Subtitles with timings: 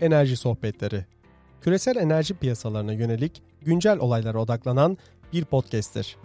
[0.00, 1.04] Enerji Sohbetleri.
[1.60, 4.98] Küresel enerji piyasalarına yönelik güncel olaylara odaklanan
[5.32, 6.16] bir podcast'tir.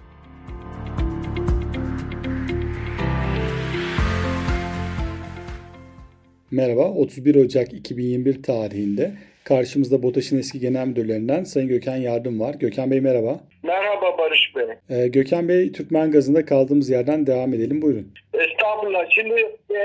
[6.51, 9.11] Merhaba, 31 Ocak 2021 tarihinde
[9.43, 12.53] karşımızda BOTAŞ'ın eski genel müdürlerinden Sayın Gökhan Yardım var.
[12.53, 13.39] Gökhan Bey merhaba.
[13.63, 14.65] Merhaba Barış Bey.
[14.89, 17.81] Ee, Gökhan Bey, Türkmen Gazı'nda kaldığımız yerden devam edelim.
[17.81, 18.13] Buyurun.
[18.33, 19.09] Estağfurullah.
[19.09, 19.33] Şimdi
[19.69, 19.81] e,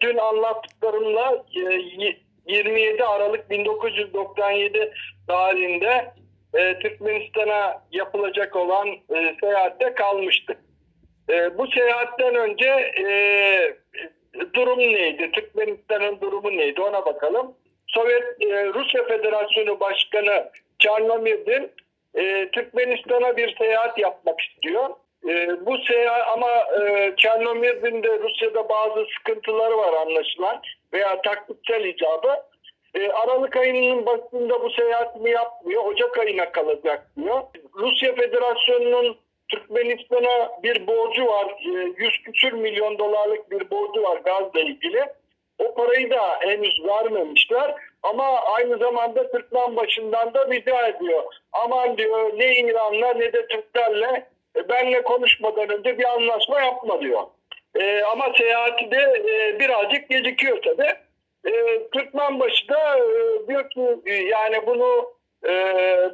[0.00, 1.62] dün anlattıklarımla e,
[2.46, 4.92] 27 Aralık 1997
[5.28, 6.12] tarihinde
[6.54, 10.58] e, Türkmenistan'a yapılacak olan e, seyahatte kalmıştık.
[11.30, 12.68] E, bu seyahatten önce
[13.04, 13.06] e,
[14.54, 15.30] durum neydi?
[15.32, 16.80] Türkmenistan'ın durumu neydi?
[16.80, 17.54] Ona bakalım.
[17.86, 21.70] Sovyet e, Rusya Federasyonu Başkanı Çarnomirdin
[22.14, 24.90] e, Türkmenistan'a bir seyahat yapmak istiyor.
[25.28, 30.62] E, bu seyahat ama e, Çernomirdin'de Rusya'da bazı sıkıntıları var anlaşılan
[30.92, 32.36] veya taktiksel icabı.
[32.94, 35.84] E, Aralık ayının başında bu seyahatini yapmıyor.
[35.84, 37.42] Ocak ayına kalacak diyor.
[37.74, 39.16] Rusya Federasyonu'nun
[39.48, 41.46] Türkmenistan'a bir borcu var.
[41.66, 45.04] E, 100 küsür milyon dolarlık bir borcu var gazla ilgili.
[45.58, 47.74] O parayı da henüz vermemişler.
[48.02, 51.22] Ama aynı zamanda Türkmen başından da rica ediyor.
[51.52, 54.26] Aman diyor ne İran'la ne de Türklerle
[54.68, 57.22] benle konuşmadan önce bir anlaşma yapma diyor.
[57.80, 60.86] E, ama seyahati de e, birazcık gecikiyor tabi.
[61.46, 65.12] E, Türkmenbaşı da e, diyor ki e, yani bunu
[65.48, 65.52] e,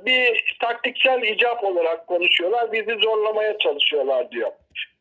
[0.06, 2.72] bir taktiksel icap olarak konuşuyorlar.
[2.72, 4.50] Bizi zorlamaya çalışıyorlar diyor.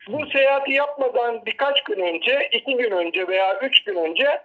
[0.07, 4.41] Bu seyahati yapmadan birkaç gün önce, iki gün önce veya üç gün önce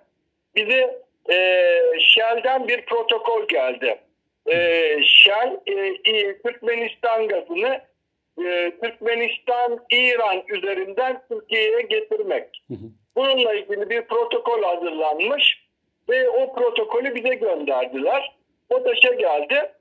[0.54, 0.98] bize
[1.30, 1.66] e,
[2.00, 3.98] Shell'den bir protokol geldi.
[4.46, 4.56] E,
[5.02, 5.60] Shell,
[6.04, 7.80] e, Türkmenistan gazını
[8.46, 12.62] e, Türkmenistan-İran üzerinden Türkiye'ye getirmek.
[13.16, 15.64] Bununla ilgili bir protokol hazırlanmış
[16.08, 18.36] ve o protokolü bize gönderdiler.
[18.70, 19.72] BOTAŞ'a geldi.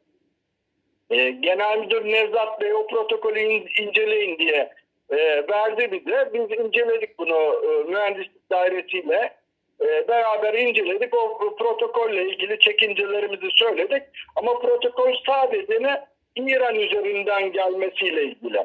[1.10, 4.74] E, Genel Müdür Nevzat Bey o protokolü in, inceleyin diye
[5.10, 5.18] e,
[5.48, 6.30] verdi bize.
[6.34, 9.34] Biz inceledik bunu e, mühendislik dairesiyle
[9.82, 11.14] e, beraber inceledik.
[11.14, 14.04] O protokolle ilgili çekincelerimizi söyledik.
[14.36, 16.06] Ama protokol sadece ne?
[16.48, 18.60] İran üzerinden gelmesiyle ilgili.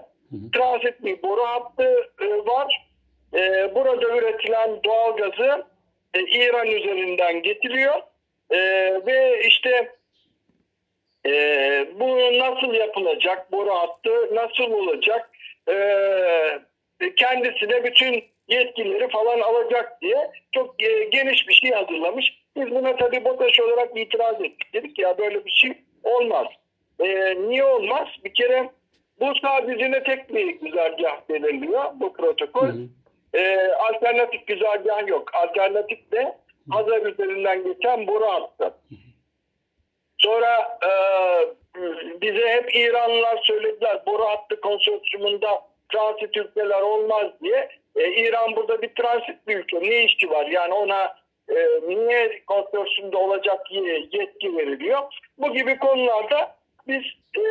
[0.52, 2.88] Transit bir boru hattı e, var.
[3.34, 5.64] E, burada üretilen doğalgazı
[6.14, 8.02] e, İran üzerinden getiriyor.
[9.06, 9.94] Ve işte
[12.00, 13.52] bu nasıl yapılacak?
[13.52, 15.30] Boru hattı nasıl olacak?
[17.16, 20.78] Kendisine bütün yetkileri falan alacak diye çok
[21.12, 22.44] geniş bir şey hazırlamış.
[22.56, 24.74] Biz buna tabii BOTAŞ olarak itiraz ettik.
[24.74, 26.46] Dedik ya böyle bir şey olmaz.
[27.00, 28.08] E, niye olmaz?
[28.24, 28.70] Bir kere
[29.20, 32.66] bu sadece ne tek bir güzergah belirliyor bu protokol.
[32.66, 32.88] Hı hı.
[33.38, 35.34] E, alternatif güzergah yok.
[35.34, 36.38] Alternatif de
[36.70, 38.74] Hazar üzerinden geçen boru hattı.
[40.18, 40.90] Sonra e,
[42.20, 45.62] bize hep İranlılar söylediler boru hattı konsorsiyumunda
[45.92, 47.68] transit ülkeler olmaz diye.
[47.96, 49.80] E, İran burada bir transit bir ülke.
[49.80, 50.46] Ne işi var?
[50.46, 51.16] Yani ona
[51.48, 53.66] e, niye konsorsiyumda olacak
[54.12, 55.02] yetki veriliyor?
[55.38, 56.56] Bu gibi konularda
[56.88, 57.04] biz
[57.38, 57.44] e,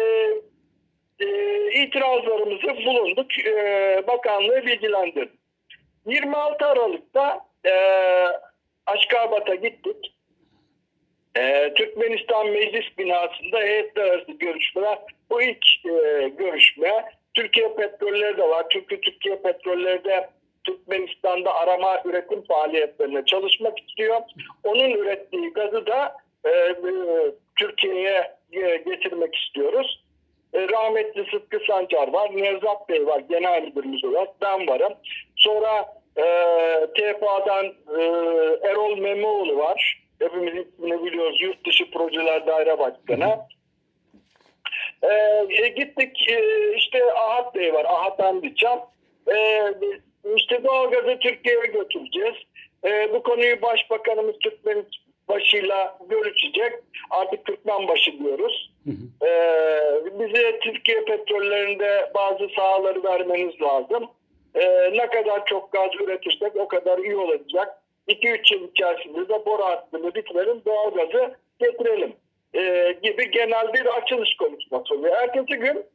[1.20, 1.28] e,
[1.84, 3.40] itirazlarımızı bulunduk.
[3.40, 5.40] E, bakanlığı bilgilendirdik.
[6.06, 7.74] 26 Aralık'ta e,
[8.86, 10.16] Aşkabat'a gittik.
[11.38, 15.00] E, Türkmenistan Meclis binasında heyetler arası görüşmeler.
[15.30, 17.06] Bu ilk e, görüşme.
[17.34, 18.66] Türkiye petrolleri de var.
[18.70, 20.30] Çünkü Türkiye petrolleri de
[20.64, 24.22] Türkmenistan'da arama üretim faaliyetlerine çalışmak istiyor.
[24.64, 26.16] Onun ürettiği gazı da
[26.46, 26.76] e, e,
[27.60, 30.04] Türkiye'ye getirmek istiyoruz.
[30.54, 34.94] E, rahmetli Sıtkı Sancar var, Nevzat Bey var genel müdürümüz olarak, ben varım.
[35.36, 35.86] Sonra
[36.18, 36.24] e,
[36.98, 38.04] TFA'dan e,
[38.70, 40.04] Erol Memoğlu var.
[40.20, 41.38] Hepimiz ismini biliyoruz.
[41.42, 43.38] Yurt dışı projeler daire başkanı.
[45.04, 47.86] E, gittik e, işte Ahat Bey var.
[47.86, 48.90] Ahat Andiçam.
[49.34, 49.68] E,
[50.36, 52.36] işte doğalgazı Türkiye'ye götüreceğiz.
[52.86, 54.86] E, bu konuyu Başbakanımız Türkmen
[55.28, 56.74] başıyla görüşecek.
[57.10, 58.72] Artık Türkmen başı diyoruz.
[58.84, 59.28] Hı hı.
[59.28, 59.30] E,
[60.20, 64.10] bize Türkiye petrollerinde bazı sahaları vermeniz lazım.
[64.56, 67.80] E, ne kadar çok gaz üretirsek o kadar iyi olacak.
[68.08, 72.14] 2-3 yıl içerisinde de boru hattını bitirelim, doğalgazı getirelim
[72.54, 75.16] e, gibi genel bir açılış konuşması oluyor.
[75.16, 75.86] Ertesi gün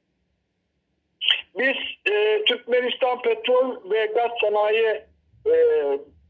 [1.58, 1.76] biz
[2.12, 5.02] e, Türkmenistan Petrol ve Gaz Sanayi
[5.46, 5.54] e,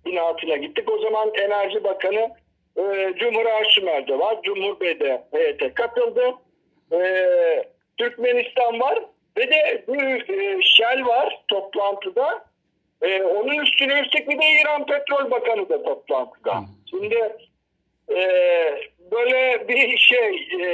[0.06, 0.92] binasına gittik.
[0.92, 2.30] O zaman Enerji Bakanı
[2.78, 4.42] e, Cumhur Arsümer'de var.
[4.42, 6.34] Cumhur Bey de heyete katıldı.
[6.92, 7.00] E,
[7.96, 8.98] Türkmenistan var
[9.38, 12.44] ve de bir e, Shell var toplantıda.
[13.02, 16.60] E, onun üstüne üstlük bir de İran Petrol Bakanı da toplantıda.
[16.90, 17.36] Şimdi
[18.10, 18.20] e,
[19.12, 20.69] böyle bir şey e,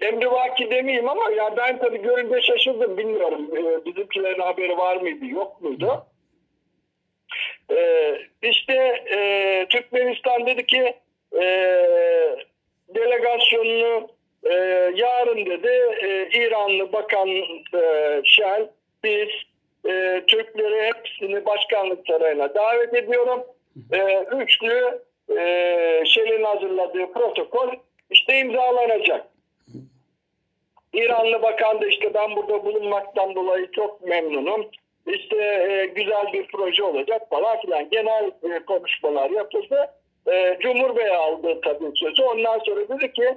[0.00, 3.50] emrivaki demeyeyim ama ya ben tabii görünce şaşırdım bilmiyorum.
[3.56, 6.06] E, bizimkilerin haberi var mıydı yok muydu?
[7.70, 8.12] E,
[8.42, 8.74] işte
[9.16, 10.94] e, Türkmenistan dedi ki
[11.40, 11.44] e,
[12.94, 14.08] delegasyonunu
[14.44, 14.54] e,
[14.94, 18.68] yarın dedi e, İranlı Bakan e, Şel
[19.04, 19.28] biz
[19.86, 23.44] e, Türkleri hepsini başkanlık sarayına davet ediyorum.
[23.92, 25.00] E, üçlü
[25.38, 27.68] e, Şel'in hazırladığı protokol
[28.10, 29.26] işte imzalanacak.
[30.92, 34.66] İranlı bakan da işte ben burada bulunmaktan dolayı çok memnunum.
[35.06, 37.90] İşte e, güzel bir proje olacak falan filan.
[37.90, 39.90] Genel e, konuşmalar yapıldı.
[40.32, 42.22] E, Cumhur Bey aldı tabii sözü.
[42.22, 43.34] Ondan sonra dedi ki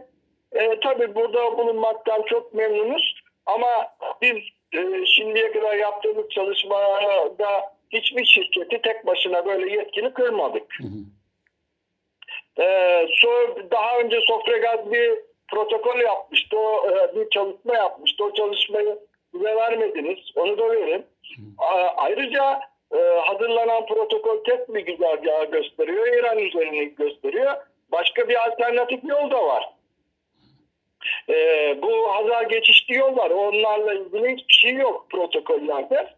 [0.51, 3.23] e, tabii burada bulunmaktan çok memnunuz.
[3.45, 3.87] Ama
[4.21, 4.37] biz
[4.73, 10.73] e, şimdiye kadar yaptığımız çalışmada hiçbir şirketi tek başına böyle yetkili kırmadık.
[10.81, 11.03] Hı hı.
[12.59, 13.07] Ee,
[13.71, 15.11] daha önce Sofragaz bir
[15.51, 16.57] protokol yapmıştı.
[16.57, 18.23] O e, bir çalışma yapmıştı.
[18.23, 18.99] O çalışmayı
[19.33, 20.19] bize vermediniz.
[20.35, 21.05] Onu da verin.
[21.97, 22.59] Ayrıca
[22.95, 26.07] e, hazırlanan protokol tek bir güzergahı gösteriyor.
[26.07, 27.53] İran üzerine gösteriyor.
[27.91, 29.69] Başka bir alternatif yol da var.
[31.29, 31.35] E,
[31.81, 33.29] bu Hazar geçişli yol var.
[33.29, 36.13] Onlarla ilgili hiçbir şey yok protokollerde.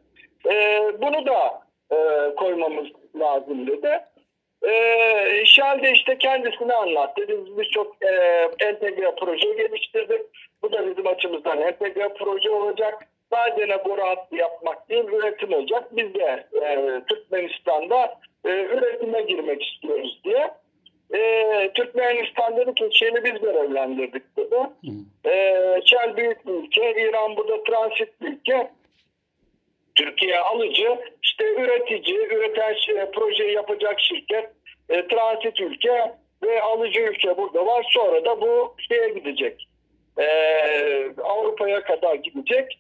[0.50, 4.01] E, bunu da e, koymamız lazım dedi.
[4.67, 7.27] Ee, Shell de işte kendisini anlattı.
[7.27, 8.09] Biz birçok e,
[8.59, 10.21] entegre proje geliştirdik.
[10.63, 13.07] Bu da bizim açımızdan entegre proje olacak.
[13.34, 15.84] Sadece boru hattı yapmak değil, üretim olacak.
[15.92, 20.52] Biz de e, Türkmenistan'da e, üretime girmek istiyoruz diye.
[21.13, 24.56] E, Türkmenistan dedi ki Shell'i biz görevlendirdik dedi.
[25.25, 25.31] E,
[25.86, 28.72] Shell büyük bir ülke, İran burada transit bir ülke.
[29.96, 34.50] Türkiye alıcı, işte üretici, üreten şey, projeyi yapacak şirket,
[34.90, 36.13] e, transit ülke
[36.44, 37.86] ve alıcı ülke burada var.
[37.90, 39.68] Sonra da bu şeye gidecek.
[40.17, 40.25] E,
[41.23, 42.79] Avrupa'ya kadar gidecek.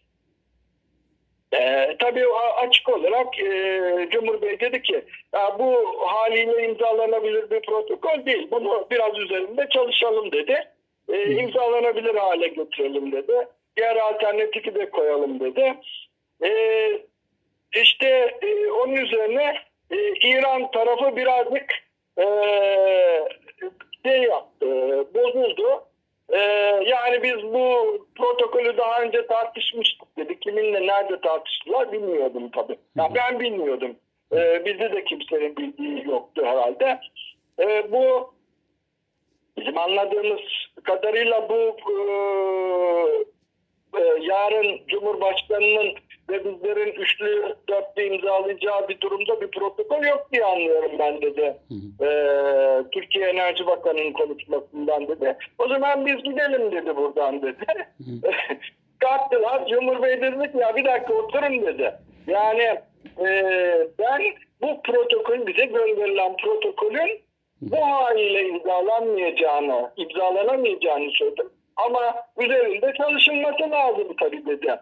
[1.53, 2.25] E, tabii
[2.57, 8.47] açık olarak e, Cumhur Bey dedi ki ya bu haliyle imzalanabilir bir protokol değil.
[8.51, 10.71] Bunu biraz üzerinde çalışalım dedi.
[11.09, 13.47] E, imzalanabilir hale getirelim dedi.
[13.77, 15.73] Diğer alternatifi de koyalım dedi.
[16.43, 16.51] E,
[17.75, 19.55] işte e, onun üzerine
[19.91, 19.97] e,
[20.29, 21.73] İran tarafı birazcık
[22.17, 22.25] e,
[24.05, 24.29] şey
[27.15, 30.39] yani biz bu protokolü daha önce tartışmıştık dedi.
[30.39, 32.77] Kiminle nerede tartıştılar bilmiyordum tabii.
[32.95, 33.95] Ya ben bilmiyordum.
[34.31, 36.99] E, bizde de kimsenin bildiği yoktu herhalde.
[37.59, 38.33] E, bu
[39.57, 40.41] bizim anladığımız
[40.83, 41.95] kadarıyla bu e,
[43.99, 45.95] e, yarın Cumhurbaşkanı'nın
[46.29, 51.57] ve bizlerin üçlü dörtlü imzalayacağı bir durumda bir protokol yok diye anlıyorum ben dedi.
[51.69, 52.09] Hı E,
[52.91, 55.37] Türkiye Enerji Bakanı'nın konuşmasından dedi.
[55.57, 57.65] O zaman biz gidelim dedi buradan dedi.
[58.99, 59.67] Kalktılar.
[59.67, 61.93] Cumhur Bey dedi ki ya bir dakika oturun dedi.
[62.27, 62.79] Yani
[63.19, 63.27] e,
[63.99, 64.21] ben
[64.61, 67.21] bu protokol bize gönderilen protokolün
[67.61, 71.49] bu haliyle imzalanmayacağını, imzalanamayacağını söyledim.
[71.75, 74.75] Ama üzerinde çalışılması lazım tabii dedi.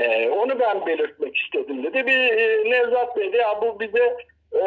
[0.00, 2.06] Ee, onu ben belirtmek istedim dedi.
[2.06, 4.16] Bir e, Nevzat Bey de ya bu bize
[4.54, 4.66] e,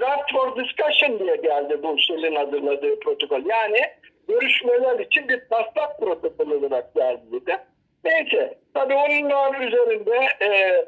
[0.00, 3.42] draft for discussion diye geldi bu Shell'in hazırladığı protokol.
[3.46, 3.80] Yani
[4.28, 7.56] görüşmeler için bir taslak protokol olarak geldi dedi.
[8.04, 10.84] Neyse tabii onların üzerinde e,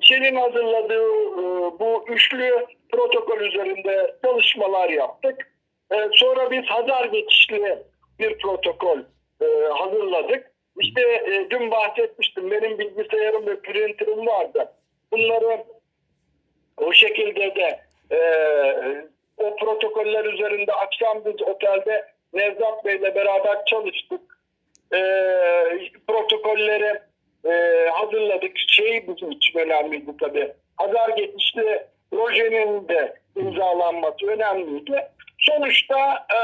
[0.00, 1.04] Shell'in hazırladığı
[1.38, 1.42] e,
[1.78, 5.52] bu üçlü protokol üzerinde çalışmalar yaptık.
[5.92, 7.78] E, sonra biz Hazar geçişli
[8.18, 8.98] bir protokol
[9.42, 9.46] e,
[9.78, 10.49] hazırladık.
[10.80, 14.72] İşte e, dün bahsetmiştim benim bilgisayarım ve printerim vardı.
[15.12, 15.64] Bunları
[16.76, 17.80] o şekilde de
[18.16, 18.20] e,
[19.38, 24.20] o protokoller üzerinde akşam biz otelde Nevzat Bey'le beraber çalıştık.
[24.92, 25.00] E,
[26.08, 27.00] protokolleri
[27.44, 28.52] e, hazırladık.
[28.68, 30.52] Şey bizim için önemliydi tabii.
[30.76, 35.08] Hazar geçişli projenin de imzalanması önemliydi.
[35.38, 36.38] Sonuçta e,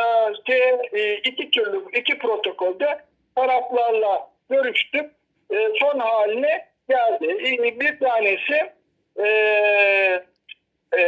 [0.47, 2.99] şey, e, iki türlü iki protokolde
[3.37, 5.11] taraflarla görüştük.
[5.51, 7.81] E, son haline geldi.
[7.81, 8.73] Bir tanesi
[9.17, 9.29] e,
[10.99, 11.03] e,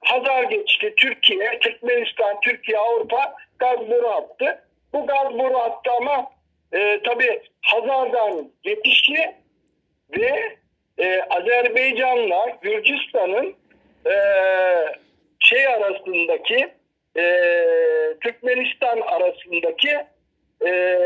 [0.00, 4.62] Hazar geçti Türkiye, Türkmenistan, Türkiye, Avrupa gaz boru hattı.
[4.92, 6.30] Bu gaz boru hattı ama
[6.72, 9.34] e, tabii Hazar'dan geçişi
[10.10, 10.56] ve
[10.98, 13.56] e, Azerbaycan'la Gürcistan'ın
[14.06, 14.14] e,
[15.38, 16.68] şey arasındaki
[17.16, 17.24] e,
[18.20, 19.98] Türkmenistan arasındaki
[20.66, 20.98] e,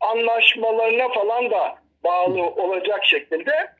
[0.00, 3.72] anlaşmalarına falan da bağlı olacak şekilde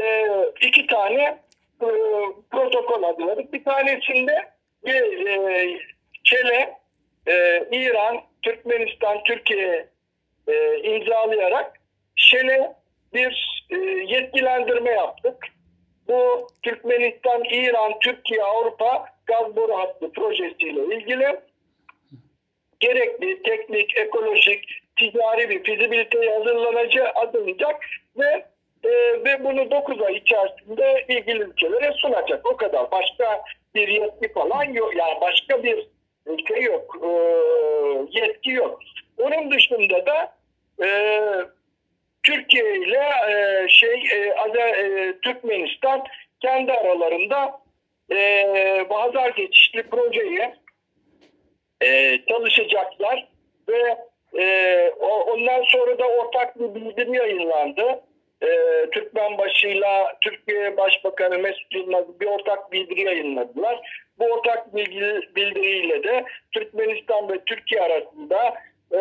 [0.00, 0.28] e,
[0.66, 1.22] iki tane
[1.82, 1.88] e,
[2.50, 3.52] protokol hazırladık.
[3.52, 4.52] Bir tanesinde
[4.84, 5.78] bir e,
[6.24, 6.78] Çele,
[7.26, 9.88] e, İran, Türkmenistan, Türkiye
[10.48, 11.80] e, imzalayarak
[12.16, 12.72] Şel'e
[13.14, 15.36] bir e, yetkilendirme yaptık.
[16.08, 21.40] Bu Türkmenistan, İran, Türkiye, Avrupa gaz boru hattı projesiyle ilgili
[22.86, 24.64] gerekli teknik, ekolojik,
[24.96, 27.84] ticari bir fizibilite hazırlanacak, hazırlanacak
[28.18, 28.44] ve
[28.84, 28.90] e,
[29.24, 32.46] ve bunu 9 ay içerisinde ilgili ülkelere sunacak.
[32.46, 32.90] O kadar.
[32.90, 33.42] Başka
[33.74, 34.96] bir yetki falan yok.
[34.96, 35.88] Yani başka bir
[36.48, 36.96] şey yok.
[37.02, 37.08] E,
[38.20, 38.80] yetki yok.
[39.18, 40.36] Onun dışında da
[40.84, 40.88] e,
[42.22, 46.04] Türkiye ile e, şey e, Azer, e, Türkmenistan
[46.40, 47.60] kendi aralarında
[48.12, 50.54] e, Hazar geçişli projeyi
[51.80, 53.28] e, çalışacaklar
[53.68, 53.96] ve
[54.38, 54.90] e,
[55.26, 58.00] ondan sonra da ortak bir bildirim yayınlandı.
[58.42, 58.50] E,
[58.92, 64.06] Türkmen başıyla Türkiye Başbakanı Mesut Yılmaz bir ortak bildiri yayınladılar.
[64.18, 68.54] Bu ortak bilgi, bildiriyle de Türkmenistan ve Türkiye arasında
[68.92, 69.00] e,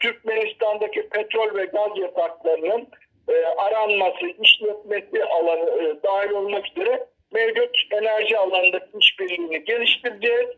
[0.00, 2.88] Türkmenistan'daki petrol ve gaz yataklarının
[3.28, 10.48] e, aranması, işletmesi alanı e, dahil olmak üzere mevcut enerji alanındaki işbirliğini geliştireceğiz.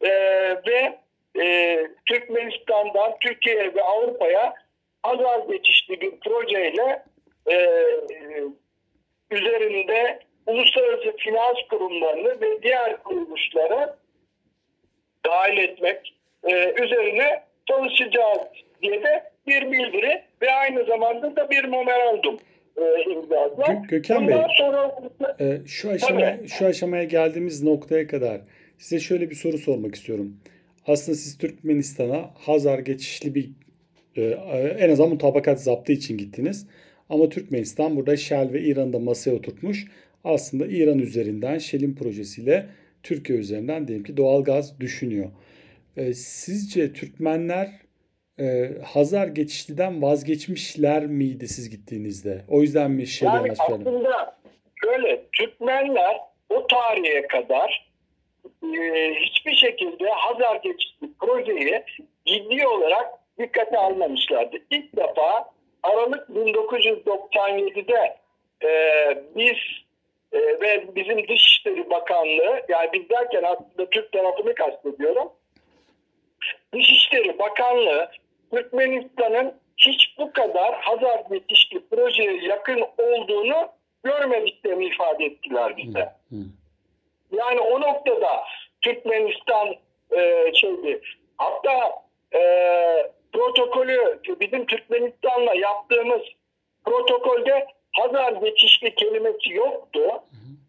[0.00, 0.10] E,
[0.66, 0.98] ve
[1.42, 4.54] e, Türkmenistan'dan Türkiye ve Avrupa'ya
[5.02, 7.02] Hazar geçişli bir projeyle
[7.50, 7.56] e,
[9.30, 13.96] üzerinde uluslararası finans kurumlarını ve diğer kuruluşları
[15.26, 18.38] dahil etmek e, üzerine çalışacağız
[18.82, 22.38] diye de bir bildiri ve aynı zamanda da bir memorandum
[22.76, 23.68] e, imzaladılar.
[23.68, 24.96] Gö Gökhan Bey, sonra...
[25.40, 28.40] e, şu, aşama, şu aşamaya geldiğimiz noktaya kadar
[28.78, 30.36] size şöyle bir soru sormak istiyorum.
[30.86, 33.50] Aslında siz Türkmenistan'a Hazar geçişli bir
[34.16, 34.22] e,
[34.78, 36.66] en azından mutabakat zaptı için gittiniz.
[37.08, 39.86] Ama Türkmenistan burada Shell ve İran'da masaya oturtmuş.
[40.24, 42.66] Aslında İran üzerinden Shell'in projesiyle
[43.02, 45.30] Türkiye üzerinden diyelim ki doğal gaz düşünüyor.
[45.96, 47.68] E, sizce Türkmenler
[48.40, 52.44] e, Hazar geçişliden vazgeçmişler miydi siz gittiğinizde?
[52.48, 54.36] O yüzden mi Shell'e yani aslında
[54.84, 56.16] şöyle Türkmenler
[56.48, 57.85] o tarihe kadar
[58.62, 61.84] e, hiçbir şekilde Hazar geçişli projeyi
[62.26, 63.06] ciddi olarak
[63.38, 64.56] dikkate almamışlardı.
[64.70, 65.50] İlk defa
[65.82, 68.16] Aralık 1997'de
[68.64, 68.70] e,
[69.36, 69.56] biz
[70.32, 75.32] e, ve bizim Dışişleri Bakanlığı yani biz derken aslında Türk tarafını kastediyorum.
[76.74, 78.10] Dışişleri Bakanlığı
[78.50, 83.68] Türkmenistan'ın hiç bu kadar Hazar yetişki projeye yakın olduğunu
[84.04, 86.12] görmediklerini ifade ettiler bize.
[87.32, 88.44] Yani o noktada
[88.82, 89.74] Türkmenistan
[90.10, 91.00] e, şeydi.
[91.36, 92.02] Hatta
[92.34, 92.40] e,
[93.32, 96.22] protokolü bizim Türkmenistan'la yaptığımız
[96.84, 100.00] protokolde Hazar geçişli kelimesi yoktu.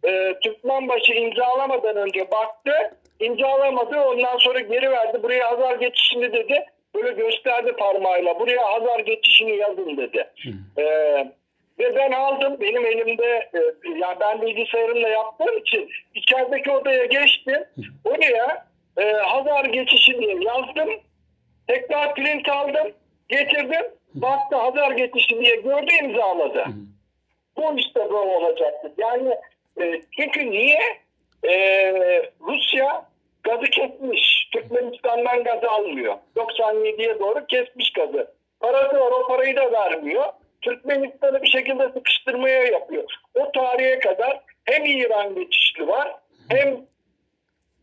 [0.04, 2.72] E, Türkmenbaşı imzalamadan önce baktı,
[3.20, 5.24] imzalamadı ondan sonra geri verdi.
[5.24, 6.66] Buraya Hazar geçişini dedi.
[6.96, 8.40] Böyle gösterdi parmağıyla.
[8.40, 10.28] Buraya Hazar geçişini yazın dedi.
[10.78, 10.84] E,
[11.80, 12.58] ve ben aldım.
[12.62, 13.60] Benim elimde e,
[14.00, 15.90] yani ben bilgisayarımla yaptığım için
[16.38, 17.64] içerideki odaya geçtim.
[18.06, 18.68] Oraya
[18.98, 20.90] e, Hazar geçişi diye yazdım.
[21.68, 22.94] Tekrar print aldım.
[23.30, 23.86] Getirdim.
[24.14, 26.66] Baktı Hazar geçişi diye gördü imzaladı.
[27.58, 28.94] Bu işte böyle olacaktı.
[28.98, 29.36] Yani
[29.82, 30.80] e, çünkü niye?
[31.44, 31.54] E,
[32.42, 33.06] Rusya
[33.44, 34.50] gazı kesmiş.
[34.54, 36.16] Türkmenistan'dan gazı almıyor.
[36.36, 38.32] 97'ye doğru kesmiş gazı.
[38.60, 40.26] Parası var o parayı da vermiyor.
[40.62, 43.04] Türkmenistan'ı bir şekilde sıkıştırmaya yapıyor.
[43.36, 46.16] O tarihe kadar hem İran geçişli var
[46.50, 46.88] hem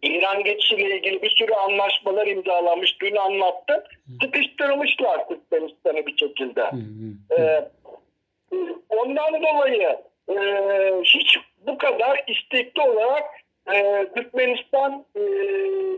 [0.03, 3.01] İran geçişiyle ilgili bir sürü anlaşmalar imzalanmış.
[3.01, 3.83] Dün anlattım.
[4.23, 6.71] Sıkıştırmışlar Türkmenistan'ı bir şekilde.
[7.39, 7.69] Ee,
[8.89, 9.97] ondan dolayı
[10.29, 10.37] e,
[11.05, 13.25] hiç bu kadar istekli olarak
[13.75, 15.21] e, Türkmenistan e,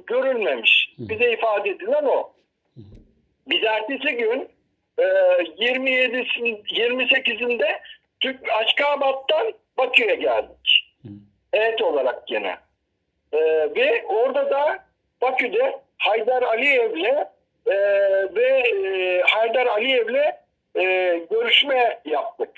[0.06, 0.94] görülmemiş.
[0.98, 2.32] Bize ifade edilen o.
[3.46, 4.48] Biz ertesi gün
[4.98, 7.80] e, 27'sin 28'inde
[8.20, 10.86] Türk Aşkabat'tan Bakü'ye geldik.
[11.56, 12.56] Evet olarak gene.
[13.32, 13.38] E,
[13.76, 14.78] ve orada da
[15.22, 17.26] Bakü'de Haydar Aliyev'le
[17.66, 17.76] e,
[18.34, 20.32] ve e, Haydar Aliyev'le
[20.76, 22.50] e, görüşme yaptık.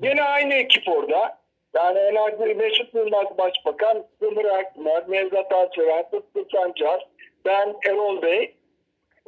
[0.00, 1.38] Gene aynı ekip orada.
[1.74, 7.06] Yani Enerji Mesut Yılmaz Başbakan, Zımır Akmer, Nevzat Alçıvan, Sıtkı Sancar,
[7.44, 8.54] ben Erol Bey.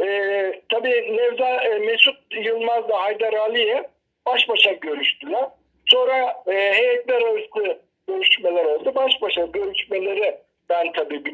[0.01, 3.89] Ee, tabii Nevzat, e, Mesut Yılmaz da Haydar Ali'ye
[4.27, 5.45] baş başa görüştüler.
[5.87, 8.95] Sonra e, heyetler arası görüşmeler oldu.
[8.95, 10.39] Baş başa görüşmeleri
[10.69, 11.25] ben tabii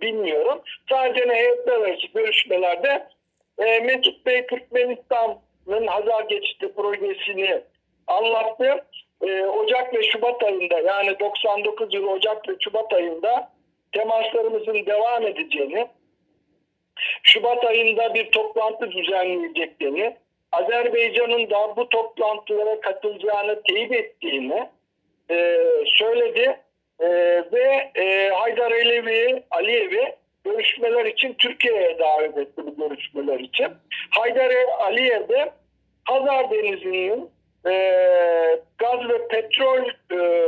[0.00, 0.60] bilmiyorum.
[0.88, 3.06] Sadece heyetler arası görüşmelerde
[3.58, 7.60] e, Mesut Bey Türkmenistan'ın Hazar Geçişi projesini
[8.06, 8.84] anlattı.
[9.22, 13.52] Ee, Ocak ve Şubat ayında yani 99 yıl Ocak ve Şubat ayında
[13.92, 15.88] temaslarımızın devam edeceğini
[17.22, 20.16] Şubat ayında bir toplantı düzenleyeceklerini,
[20.52, 24.68] Azerbaycan'ın da bu toplantılara katılacağını teyit ettiğini
[25.30, 26.60] e, söyledi
[27.00, 27.08] e,
[27.52, 33.66] ve e, Haydar Alevi, Aliyev'i görüşmeler için Türkiye'ye davet etti bu görüşmeler için.
[34.10, 35.52] Haydar Aliyev de
[36.04, 37.30] Hazar Denizi'nin
[37.66, 37.72] e,
[38.78, 40.46] gaz ve petrol e,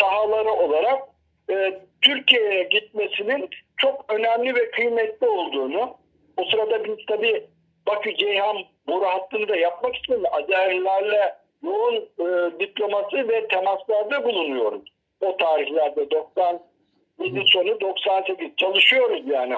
[0.00, 1.02] sahaları olarak
[1.50, 5.96] e, Türkiye'ye gitmesinin çok önemli ve kıymetli olduğunu
[6.36, 7.46] o sırada biz tabi
[7.86, 14.82] Bakü Ceyhan boru hattını da yapmak için Azerilerle yoğun e, diplomasi ve temaslarda bulunuyoruz.
[15.20, 19.56] O tarihlerde 97 sonu 98 çalışıyoruz yani.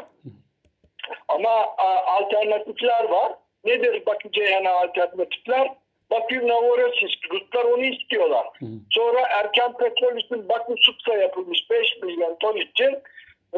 [1.29, 3.33] Ama a, alternatifler var.
[3.65, 5.69] Nedir Bakü Ceyhan'a alternatifler?
[6.11, 7.19] Bakü Novorossiysk.
[7.31, 8.47] Ruslar onu istiyorlar.
[8.91, 12.99] Sonra erken petrol için Bakü Sutsa yapılmış 5 milyon ton için.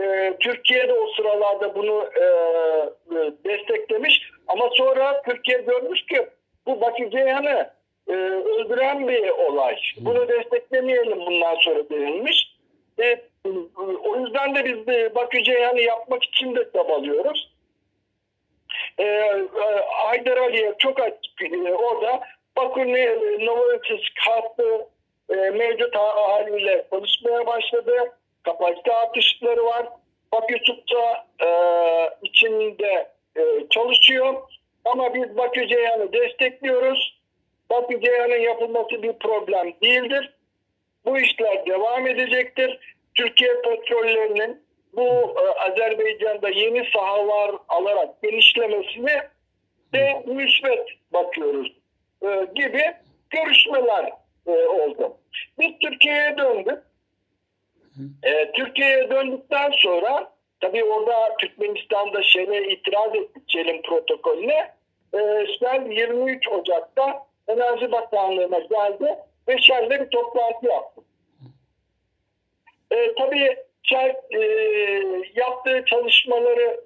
[0.02, 2.24] E, Türkiye de o sıralarda bunu e,
[3.16, 4.30] e, desteklemiş.
[4.48, 6.26] Ama sonra Türkiye görmüş ki
[6.66, 7.70] bu Bakü Ceyhan'ı
[8.08, 9.76] e, öldüren bir olay.
[9.96, 12.56] Bunu desteklemeyelim bundan sonra denilmiş.
[13.02, 13.20] E,
[14.04, 17.52] o yüzden de biz de Bakü Ceyhan'ı yapmak için de çabalıyoruz.
[18.98, 19.48] E, e,
[19.86, 22.20] Haydar Aliyev çok açık e, orada
[22.56, 22.80] Bakü
[23.46, 24.86] Novorossiysk hattı
[25.30, 27.92] e, mevcut haliyle çalışmaya başladı.
[28.42, 29.86] Kapasite artışları var.
[30.32, 31.48] Bakü Tutsa e,
[32.22, 34.34] içinde e, çalışıyor.
[34.84, 37.15] Ama biz Bakü Ceyhan'ı destekliyoruz.
[37.70, 40.34] Bakü Ceyhan'ın yapılması bir problem değildir.
[41.04, 42.96] Bu işler devam edecektir.
[43.14, 45.04] Türkiye petrollerinin bu
[45.40, 49.28] e, Azerbaycan'da yeni sahalar alarak genişlemesine
[49.94, 51.72] de müsbet bakıyoruz
[52.22, 52.82] e, gibi
[53.30, 54.12] görüşmeler
[54.46, 55.16] e, oldu.
[55.58, 56.78] Biz Türkiye'ye döndük.
[58.22, 64.74] E, Türkiye'ye döndükten sonra tabii orada Türkmenistan'da şeye itiraz etti Çelin protokolüne.
[65.14, 65.18] E,
[65.58, 69.16] Shell 23 Ocak'ta Enerji Bakanlığı'na geldi
[69.48, 71.00] ve Shell'le bir toplantı yaptı.
[72.90, 74.40] E, tabii Shell e,
[75.34, 76.80] yaptığı çalışmaları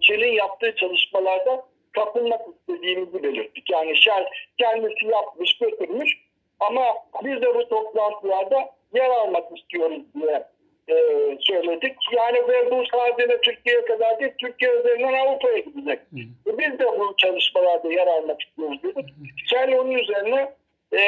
[0.00, 3.70] Shell'in yaptığı çalışmalarda katılmak istediğimizi belirttik.
[3.70, 4.26] Yani Shell
[4.58, 6.18] kendisi yapmış, götürmüş
[6.60, 6.84] ama
[7.24, 10.44] biz de bu toplantılarda yer almak istiyoruz diye
[10.90, 11.96] e, söyledik.
[12.16, 15.98] Yani ve bu sadece Türkiye'ye kadar değil, Türkiye üzerinden Avrupa'ya gidecek.
[15.98, 16.58] Hı.
[16.58, 19.08] Biz de bu çalışmalarda yer almak istiyoruz dedik.
[19.50, 20.54] Shell onun üzerine
[20.92, 21.00] e,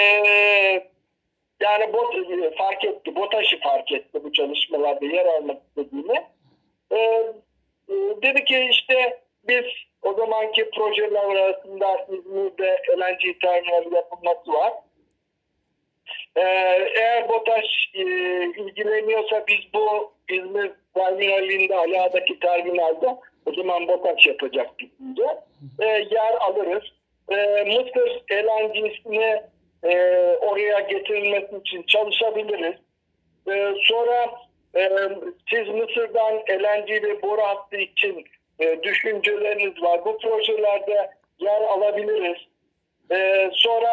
[1.62, 2.14] yani bot,
[2.59, 6.25] fark etti, BOTAŞ'ı fark etti bu çalışmalarda yer almak istediğini.
[6.90, 6.97] E,
[7.88, 9.64] e, dedi ki işte biz
[10.03, 14.73] o zamanki projeler arasında İzmir'de LNG terminali yapılması var.
[16.37, 16.41] Ee,
[16.97, 18.03] eğer BOTAŞ e,
[18.57, 25.27] ilgileniyorsa biz bu İzmir terminalinde, Ala'daki terminalde o zaman BOTAŞ yapacak gidince
[25.81, 26.85] e, yer alırız.
[27.29, 29.43] E, Mısır LNG'sini
[29.85, 29.97] e,
[30.41, 32.77] oraya getirilmesi için çalışabiliriz.
[33.49, 34.31] E, sonra
[34.77, 34.88] e,
[35.51, 38.25] siz Mısır'dan LNG ve boru hattı için
[38.59, 40.05] e, düşünceleriniz var.
[40.05, 42.38] Bu projelerde yer alabiliriz.
[43.12, 43.91] E, sonra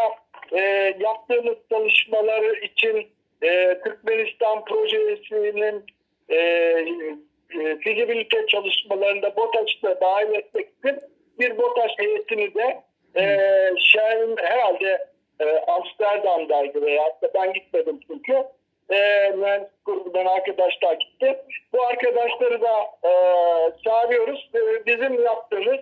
[0.51, 0.61] e,
[0.99, 3.07] yaptığımız çalışmaları için
[3.41, 5.85] e, Türkmenistan projesinin
[6.29, 10.99] e, e, fizibilite çalışmalarında BOTAŞ'ta dahil etmek için
[11.39, 12.81] bir BOTAŞ heyetini de
[13.15, 13.23] e,
[13.79, 15.07] Şehrin herhalde
[15.39, 17.03] e, Amsterdam'daydı veya
[17.35, 18.43] ben gitmedim çünkü
[18.89, 21.39] e, mühendis grubundan arkadaşlar gitti.
[21.73, 23.11] Bu arkadaşları da e,
[23.83, 24.49] çağırıyoruz.
[24.55, 25.79] E, bizim yaptığımız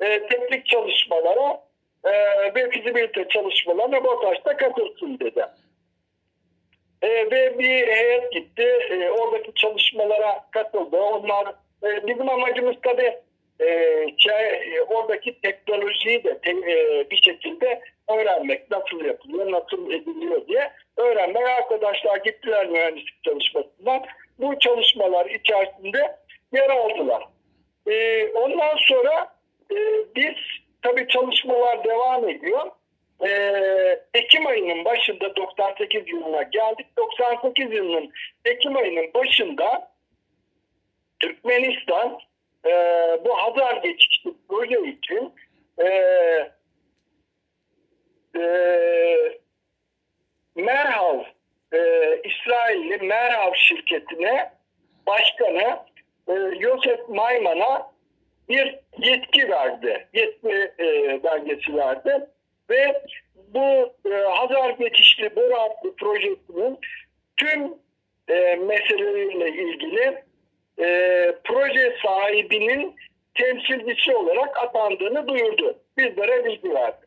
[0.00, 1.60] e, teknik çalışmalara
[2.04, 2.12] e,
[2.54, 5.46] ve fizibilite çalışmalarına BOTAŞ'ta katılsın dedi.
[7.02, 8.62] E, ve bir heyet gitti.
[8.90, 10.96] E, oradaki çalışmalara katıldı.
[10.96, 13.18] Onlar e, bizim amacımız tabii
[13.60, 13.66] e,
[14.18, 21.46] şey, oradaki teknolojiyi de te, e, bir şekilde öğrenmek nasıl yapılıyor, nasıl ediliyor diye öğrenmek.
[21.46, 24.04] Arkadaşlar gittiler mühendislik çalışmasından.
[24.38, 26.16] Bu çalışmalar içerisinde
[26.52, 27.22] yer aldılar.
[27.86, 29.34] E, ondan sonra
[29.70, 29.76] e,
[30.16, 30.34] biz
[30.82, 32.70] tabii çalışmalar devam ediyor.
[33.26, 36.86] Ee, Ekim ayının başında 98 yılına geldik.
[36.96, 38.12] 98 yılının
[38.44, 39.92] Ekim ayının başında
[41.20, 42.18] Türkmenistan
[42.66, 42.70] e,
[43.24, 45.32] bu Hazar geçişli proje için
[45.78, 45.86] e,
[48.36, 48.42] e,
[50.54, 51.18] Merhav
[51.72, 51.80] e,
[52.24, 54.52] İsrailli Merhav şirketine
[55.06, 55.78] başkanı
[56.28, 57.92] e, Yosef Mayman'a
[58.48, 60.08] bir yetki verdi.
[60.14, 62.26] Yetki e, belgesi verdi.
[62.70, 63.02] Ve
[63.54, 66.78] bu e, Hazar Geçişli Boru Hattı projesinin
[67.36, 67.74] tüm
[68.28, 70.22] e, meseleleriyle ilgili
[70.78, 70.86] e,
[71.44, 72.96] proje sahibinin
[73.34, 75.78] temsilcisi olarak atandığını duyurdu.
[75.98, 77.06] Bizlere bilgi verdi.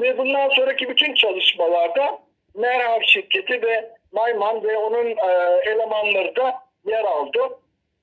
[0.00, 2.18] Ve bundan sonraki bütün çalışmalarda
[2.54, 6.54] Merhab şirketi ve Mayman ve onun e, elemanları da
[6.86, 7.38] yer aldı.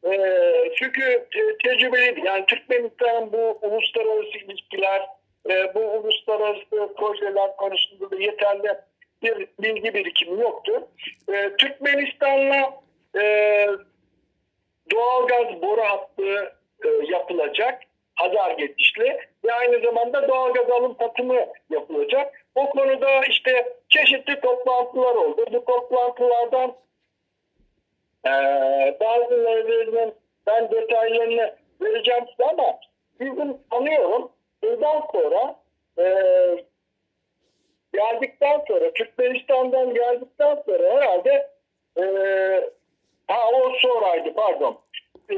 [0.05, 0.11] E,
[0.75, 2.21] çünkü e, tecrübeliydi.
[2.25, 5.01] Yani Türkmenistan'ın bu uluslararası ilişkiler,
[5.49, 8.75] e, bu uluslararası projeler konusunda da yeterli
[9.23, 10.87] bir bilgi birikimi yoktu.
[11.33, 12.81] E, Türkmenistan'la
[13.21, 13.65] e,
[14.91, 17.81] doğalgaz boru hattı e, yapılacak.
[18.15, 22.45] Hazar geçişli ve aynı zamanda doğalgaz alım satımı yapılacak.
[22.55, 25.45] O konuda işte çeşitli toplantılar oldu.
[25.53, 26.75] Bu toplantılardan
[28.25, 28.31] e,
[28.99, 30.13] bazılarının
[30.47, 32.79] ben detaylarını vereceğim size ama
[33.19, 34.31] bizim tanıyorum.
[34.63, 35.55] Bundan sonra
[35.99, 36.05] e,
[37.93, 41.49] geldikten sonra Türkmenistan'dan geldikten sonra herhalde
[41.97, 42.03] e,
[43.27, 44.79] ha o sonraydı pardon.
[45.31, 45.37] E,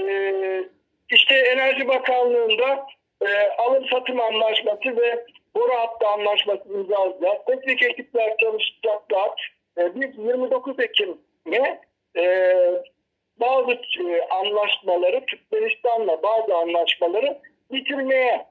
[1.09, 2.87] işte Enerji Bakanlığı'nda
[3.21, 7.37] e, alım satım anlaşması ve boru hattı anlaşması imzalayacağız.
[7.47, 9.53] Teknik ekipler çalışacaklar.
[9.77, 11.81] E, biz 29 Ekim'e
[12.17, 12.55] e,
[13.39, 17.37] bazı e, anlaşmaları Türkmenistan'la bazı anlaşmaları
[17.71, 18.45] bitirmeye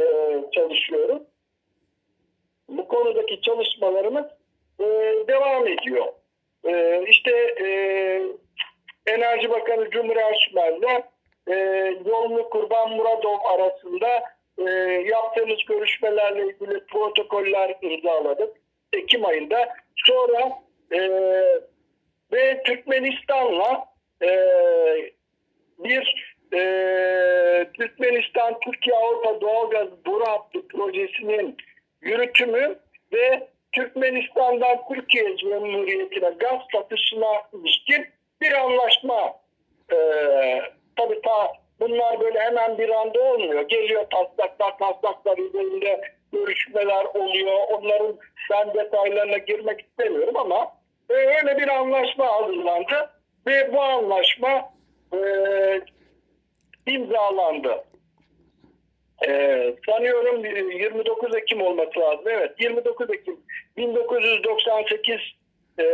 [0.00, 0.04] e,
[0.52, 1.22] çalışıyoruz.
[2.68, 4.24] Bu konudaki çalışmalarımız
[4.80, 4.84] e,
[5.28, 6.06] devam ediyor.
[6.64, 7.30] E, işte
[7.64, 7.68] e,
[9.06, 11.02] Enerji Bakanı Cumhur Erşmer'le
[11.48, 11.54] e,
[12.06, 14.22] Yollu Kurban Muradov arasında
[14.58, 14.70] e,
[15.10, 18.56] yaptığımız görüşmelerle ilgili protokoller imzaladık.
[18.92, 19.68] Ekim ayında.
[20.06, 20.58] Sonra
[20.92, 21.00] e,
[22.32, 23.84] ve Türkmenistan'la
[24.22, 24.30] e,
[25.78, 26.60] bir e,
[27.74, 31.56] Türkmenistan Türkiye Avrupa Doğalgaz Boru Hattı projesinin
[32.00, 32.78] yürütümü
[33.12, 38.06] ve Türkmenistan'dan Türkiye Cumhuriyeti'ne gaz satışına ilişkin
[38.40, 39.34] bir anlaşma
[39.92, 39.96] e,
[40.96, 43.68] tabii ta bunlar böyle hemen bir anda olmuyor.
[43.68, 46.00] Geliyor taslaklar taslaklar üzerinde
[46.32, 47.56] görüşmeler oluyor.
[47.68, 48.18] Onların
[48.50, 50.75] ben detaylarına girmek istemiyorum ama
[51.10, 53.10] e, öyle bir anlaşma hazırlandı
[53.46, 54.72] ve bu anlaşma
[55.12, 55.20] e,
[56.86, 57.84] imzalandı.
[59.28, 62.24] Ee, sanıyorum 29 Ekim olması lazım.
[62.26, 63.36] Evet 29 Ekim
[63.76, 65.20] 1998
[65.78, 65.84] e,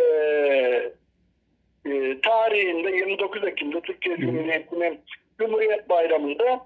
[1.87, 5.01] e, tarihinde 29 Ekim'de Türkiye Cumhuriyeti'nin
[5.39, 6.61] Cumhuriyet Bayramı'nda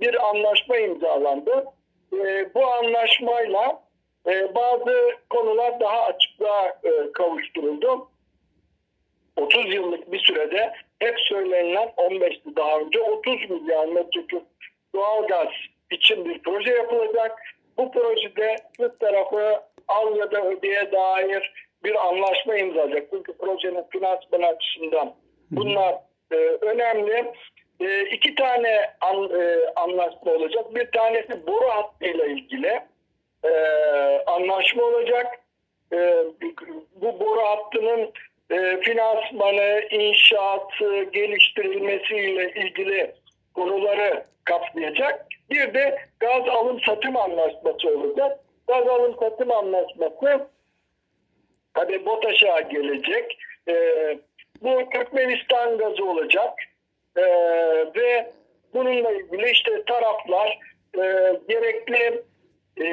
[0.00, 1.64] bir anlaşma imzalandı.
[2.12, 3.81] E, bu anlaşmayla
[4.26, 8.08] e, bazı konular daha açıklığa e, kavuşturuldu.
[9.36, 14.42] 30 yıllık bir sürede hep söylenilen 15'ti daha önce 30 milyar metreküp
[14.94, 15.48] doğalgaz
[15.90, 17.38] için bir proje yapılacak.
[17.78, 21.52] Bu projede bir tarafı al ya da ödeye dair
[21.84, 23.08] bir anlaşma imzalayacak.
[23.10, 25.14] Çünkü projenin finansman açısından
[25.50, 25.94] bunlar
[26.32, 27.32] e, önemli.
[27.80, 30.74] E, iki tane an, e, anlaşma olacak.
[30.74, 32.80] Bir tanesi boru hattıyla ilgili
[33.44, 33.50] e,
[34.26, 35.26] anlaşma olacak.
[35.92, 36.24] E,
[36.94, 38.12] bu boru hattının
[38.50, 43.14] e, finansmanı, inşaatı, geliştirilmesiyle ilgili
[43.54, 45.26] konuları kapsayacak.
[45.50, 48.38] Bir de gaz alım satım anlaşması olacak.
[48.68, 50.46] Gaz alım satım anlaşması
[51.74, 53.38] tabi BOTAŞ'a gelecek.
[53.68, 53.74] E,
[54.62, 56.52] bu Türkmenistan gazı olacak.
[57.16, 57.22] E,
[57.96, 58.30] ve
[58.74, 60.58] bununla ilgili işte taraflar
[60.98, 62.22] e, gerekli
[62.76, 62.84] e,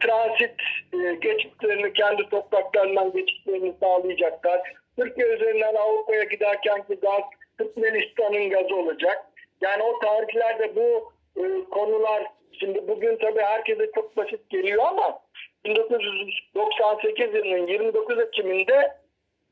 [0.00, 0.54] transit
[0.92, 4.60] e, geçitlerini kendi topraklarından geçitlerini sağlayacaklar.
[4.96, 7.22] Türkiye üzerinden Avrupa'ya giderkenki gaz
[7.58, 9.26] Türkmenistan'ın gazı olacak.
[9.60, 15.18] Yani o tarihlerde bu e, konular şimdi bugün tabii herkese çok basit geliyor ama
[15.64, 18.92] 1998 yılının 29 Ekim'inde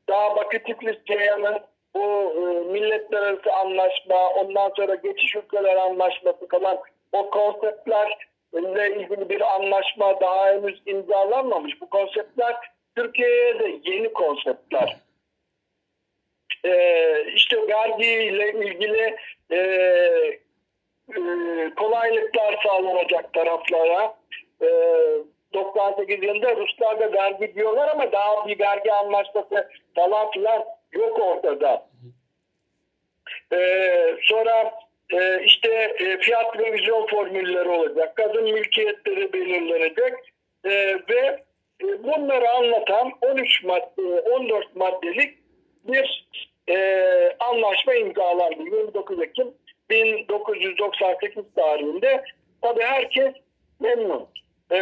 [0.09, 1.59] daha Bakü Tiflis Ceyhan'ın
[1.95, 2.01] bu
[2.35, 6.79] e, milletler arası anlaşma, ondan sonra geçiş ülkeler anlaşması falan
[7.11, 7.29] o
[8.53, 11.81] konseptlerle ilgili bir anlaşma daha henüz imzalanmamış.
[11.81, 12.55] Bu konseptler
[12.95, 14.97] Türkiye'ye de yeni konseptler.
[16.65, 19.17] Ee, işte vergiyle ilgili
[19.51, 21.19] e, e,
[21.75, 24.15] kolaylıklar sağlanacak taraflara.
[24.61, 24.67] E,
[25.53, 31.85] 98 yılında Ruslar da vergi diyorlar ama daha bir vergi anlaşması falan filan yok ortada.
[33.53, 34.73] Ee, sonra
[35.13, 38.15] e, işte e, fiyat revizyon formülleri olacak.
[38.15, 40.13] Kadın mülkiyetleri belirlenecek.
[40.65, 40.71] E,
[41.09, 41.43] ve
[41.83, 45.37] e, bunları anlatan 13 madde, 14 maddelik
[45.87, 46.27] bir
[46.69, 48.63] e, anlaşma imzalandı.
[48.63, 49.53] 29 Ekim
[49.89, 52.23] 1998 tarihinde.
[52.61, 53.33] Tabii herkes
[53.79, 54.27] memnun.
[54.71, 54.79] E,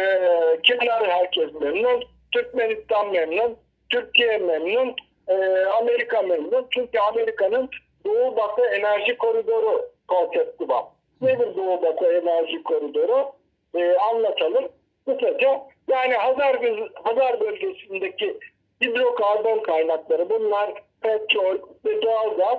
[0.62, 2.04] kimler herkes memnun?
[2.32, 3.56] Türkmenistan memnun,
[3.90, 4.94] Türkiye memnun,
[5.28, 5.34] e,
[5.80, 6.66] Amerika memnun.
[6.70, 7.70] Çünkü Amerika'nın
[8.04, 10.84] Doğu Batı Enerji Koridoru konsepti var.
[11.20, 13.32] Nedir Doğu Batı Enerji Koridoru?
[13.74, 14.68] E, anlatalım.
[15.06, 16.56] Kısaca yani Hazar,
[17.04, 18.38] Hazar bölgesindeki
[18.84, 22.58] hidrokarbon kaynakları bunlar petrol ve doğalgaz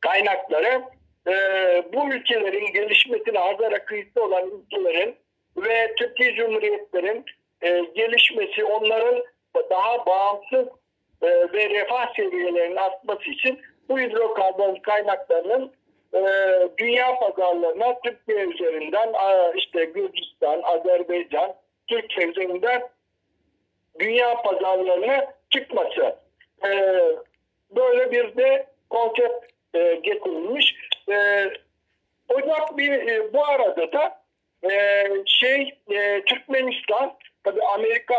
[0.00, 0.82] kaynakları
[1.28, 1.32] e,
[1.92, 5.16] bu ülkelerin gelişmesine Hazar kıyısı olan ülkelerin
[5.56, 7.24] ve Türkiye Cumhuriyetlerin
[7.62, 9.24] e, gelişmesi onların
[9.70, 10.66] daha bağımsız
[11.22, 15.72] e, ve refah seviyelerinin artması için bu hidrokarbon kaynaklarının
[16.14, 16.20] e,
[16.78, 19.12] dünya pazarlarına Türkiye üzerinden
[19.56, 21.54] işte Gürcistan, Azerbaycan,
[21.88, 22.88] Türkiye üzerinden
[23.98, 26.16] dünya pazarlarına çıkması.
[26.64, 27.00] E,
[27.70, 30.74] böyle bir de konsept e, getirilmiş.
[31.10, 31.46] E,
[32.28, 34.22] Ocak bir e, bu arada da
[34.70, 35.78] e, şey
[36.26, 38.14] Türkmenistan tabi Amerika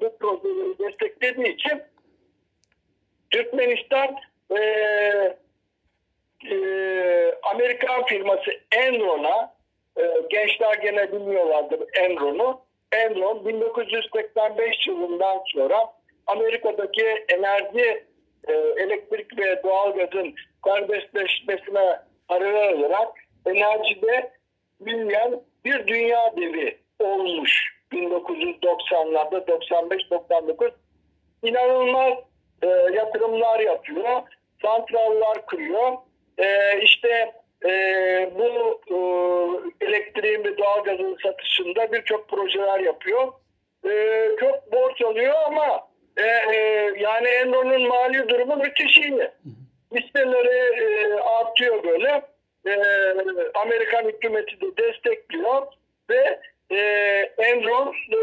[0.00, 1.82] bu projeleri desteklediği için
[3.30, 4.16] Türkmenistan
[4.56, 4.58] e,
[6.50, 6.56] e,
[7.42, 9.54] Amerikan firması Enron'a
[9.98, 12.60] e, gençler gene bilmiyorlardır Enron'u.
[12.92, 15.76] Enron 1985 yılından sonra
[16.26, 18.04] Amerika'daki enerji
[18.48, 23.08] e, elektrik ve doğalgazın serbestleşmesine paralel olarak
[23.46, 24.32] enerjide
[24.80, 30.70] büyüyen bir dünya devi olmuş 1990'larda 95-99
[31.42, 32.12] inanılmaz
[32.62, 34.22] e, yatırımlar yapıyor
[34.62, 35.92] santrallar kuruyor
[36.38, 37.32] e, işte
[37.64, 37.70] e,
[38.34, 38.96] bu e,
[39.86, 43.32] elektriğin ve doğalgazın satışında birçok projeler yapıyor
[43.86, 46.56] e, çok borç alıyor ama e, e,
[46.98, 49.30] yani Enron'un mali durumu müthiş iyi
[49.92, 52.22] listeleri e, artıyor böyle.
[52.66, 52.74] E,
[53.54, 55.66] Amerikan hükümeti de destekliyor
[56.10, 56.78] ve e,
[57.38, 58.16] Enron e,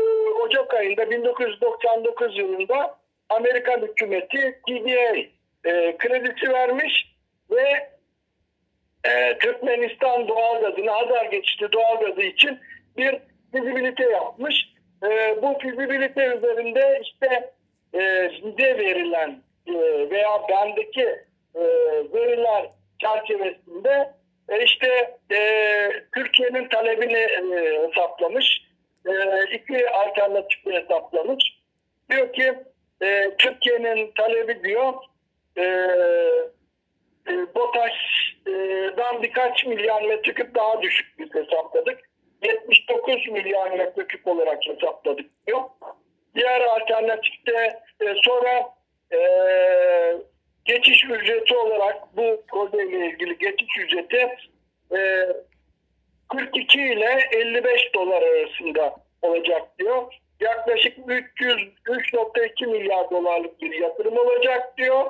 [0.43, 2.97] Ocak ayında 1999 yılında
[3.29, 5.15] Amerikan hükümeti TDA
[5.65, 7.15] e, kredisi vermiş
[7.51, 7.90] ve
[9.03, 12.59] e, Türkmenistan doğalgazını Hazar geçişli doğalgazı için
[12.97, 13.19] bir
[13.51, 14.73] fizibilite yapmış.
[15.03, 17.53] E, bu fizibilite üzerinde işte
[17.93, 19.73] e, bize verilen e,
[20.09, 21.05] veya bendeki
[21.55, 21.61] e,
[22.13, 24.13] veriler çerçevesinde
[24.49, 25.39] e, işte e,
[26.15, 28.61] Türkiye'nin talebini e, hesaplamış.
[29.05, 29.11] E,
[29.55, 31.43] iki alternatifle hesaplamış.
[32.09, 32.53] Diyor ki
[33.01, 34.93] e, Türkiye'nin talebi diyor
[35.57, 35.65] e,
[37.27, 41.99] e, BOTAŞ'dan birkaç milyar metreküp daha düşük biz hesapladık.
[42.43, 45.61] 79 milyar metreküp olarak hesapladık diyor.
[46.35, 48.73] Diğer alternatifte e, sonra
[49.13, 49.19] e,
[50.65, 54.35] geçiş ücreti olarak bu projeyle ilgili geçiş ücreti
[54.95, 55.27] e,
[56.29, 60.13] 42 ile 55 dolar arasında olacak diyor.
[60.39, 65.05] Yaklaşık 300 3.2 milyar dolarlık bir yatırım olacak diyor.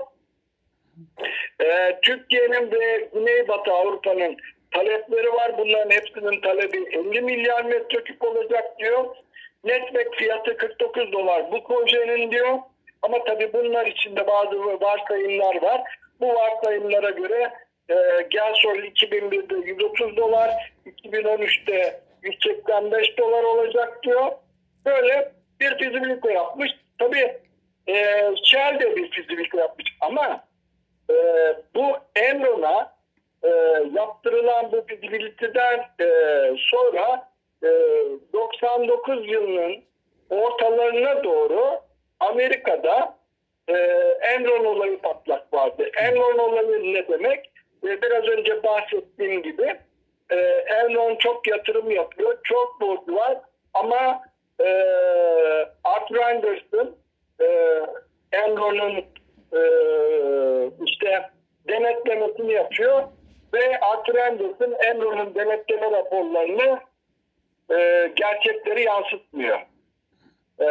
[1.64, 4.38] Ee, Türkiye'nin ve Güneybatı Avrupa'nın
[4.72, 5.58] talepleri var.
[5.58, 9.16] Bunların hepsinin talebi 50 milyar metreküp olacak diyor.
[9.64, 12.60] Netback fiyatı 49 dolar bu projenin diyor.
[13.02, 15.82] Ama tabii bunlar içinde bazı varsayımlar var.
[16.20, 17.52] Bu varsayımlara göre
[17.90, 17.96] e,
[18.30, 24.32] Gelsol 2001'de 130 dolar, 2013'te 185 dolar olacak diyor.
[24.86, 26.72] Böyle bir fizibilite yapmış.
[27.00, 27.38] Tabii
[27.88, 27.96] e,
[28.44, 30.44] Shell de bir fizibilite yapmış ama
[31.12, 32.94] e, bu Enron'a
[33.44, 33.50] e,
[33.94, 36.08] yaptırılan bu fizibiliteden e,
[36.58, 37.32] sonra
[37.64, 37.70] e,
[38.34, 39.84] 99 yılının
[40.30, 41.80] ortalarına doğru
[42.20, 43.18] Amerika'da
[43.68, 43.74] e,
[44.22, 45.90] Enron olayı patlak vardı.
[45.98, 47.52] Enron olayı ne demek?
[47.84, 49.76] E, biraz önce bahsettiğim gibi
[50.30, 50.36] e,
[50.68, 53.38] Enron çok yatırım yapıyor, çok borcu var
[53.74, 54.22] ama
[54.60, 54.68] e,
[55.84, 56.96] Arthur Anderson
[57.42, 57.80] e,
[58.32, 59.06] Enron'un
[59.54, 59.62] e,
[60.86, 61.30] işte
[61.68, 63.04] denetlemesini yapıyor
[63.54, 66.80] ve Arthur Anderson Enron'un denetleme raporlarını
[67.72, 69.60] e, gerçekleri yansıtmıyor.
[70.60, 70.68] E,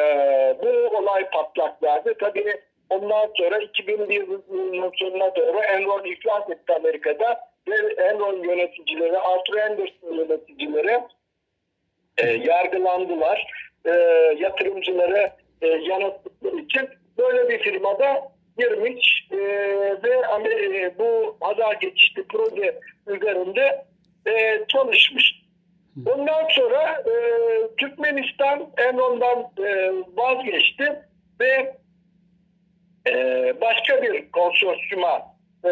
[0.62, 2.14] bu olay patlak verdi.
[2.20, 9.56] Tabii ondan sonra 2001 yılının sonuna doğru Enron iflas etti Amerika'da ve Enron yöneticileri, Arthur
[9.56, 11.00] Anderson yöneticileri
[12.18, 13.70] e, yargılandılar.
[13.84, 13.90] E,
[14.38, 16.88] yatırımcıları e, yanılttıkları için
[17.18, 19.36] böyle bir firmada girmiş e,
[20.02, 20.10] ve
[20.50, 23.84] e, bu Hazar geçişli proje üzerinde
[24.26, 25.40] e, çalışmış.
[26.06, 27.14] Ondan sonra e,
[27.76, 31.02] Türkmenistan Enron'dan e, vazgeçti
[31.40, 31.76] ve
[33.08, 35.22] e, başka bir konsorsiyuma
[35.64, 35.70] e,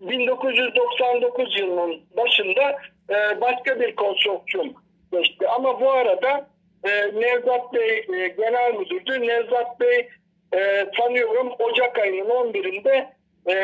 [0.00, 2.78] 1999 yılının başında
[3.10, 4.74] e, başka bir konsorsiyum
[5.12, 5.48] geçti.
[5.48, 6.48] Ama bu arada
[6.84, 9.26] e, Nevzat Bey e, genel müdürdü.
[9.26, 10.08] Nevzat Bey
[10.54, 13.06] e, tanıyorum Ocak ayının 11'inde
[13.46, 13.54] e,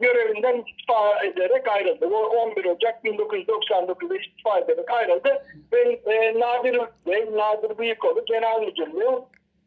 [0.00, 2.06] görevinden istifa ederek ayrıldı.
[2.06, 9.20] O 11 Ocak 1999'da istifa ederek ayrıldı ve e, Nadir Bey, Nadir Bıyıkoğlu genel müdürlüğü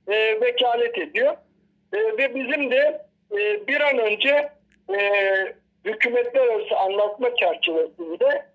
[0.07, 1.37] e, vekalet ediyor.
[1.93, 4.49] E, ve bizim de e, bir an önce
[4.93, 4.99] e,
[5.85, 8.45] hükümetler arası anlaşma çerçevesinde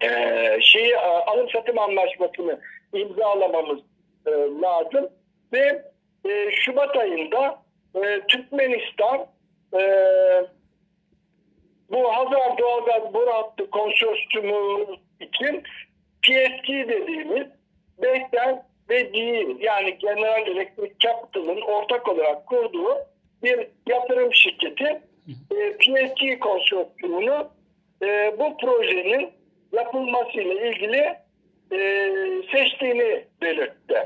[0.00, 0.10] e,
[0.60, 2.60] şeyi alım satım anlaşmasını
[2.92, 3.78] imzalamamız
[4.26, 4.30] e,
[4.62, 5.08] lazım
[5.52, 5.82] ve
[6.24, 7.62] e, Şubat ayında
[7.94, 9.26] e, Türkmenistan
[9.74, 9.80] e,
[11.90, 14.86] bu Hazar Doğalgaz Boru Hattı Konsorsiyumu
[15.20, 15.62] için
[16.22, 17.46] PSG dediğimiz
[18.02, 22.96] Bechtel ve GE yani General Electric Capital'ın ortak olarak kurduğu
[23.42, 25.02] bir yatırım şirketi
[25.50, 27.50] e, PSG konsorsiyumunu
[28.02, 29.30] e, bu projenin
[29.72, 31.16] yapılmasıyla ilgili
[31.72, 32.10] e,
[32.52, 34.04] seçtiğini belirtti.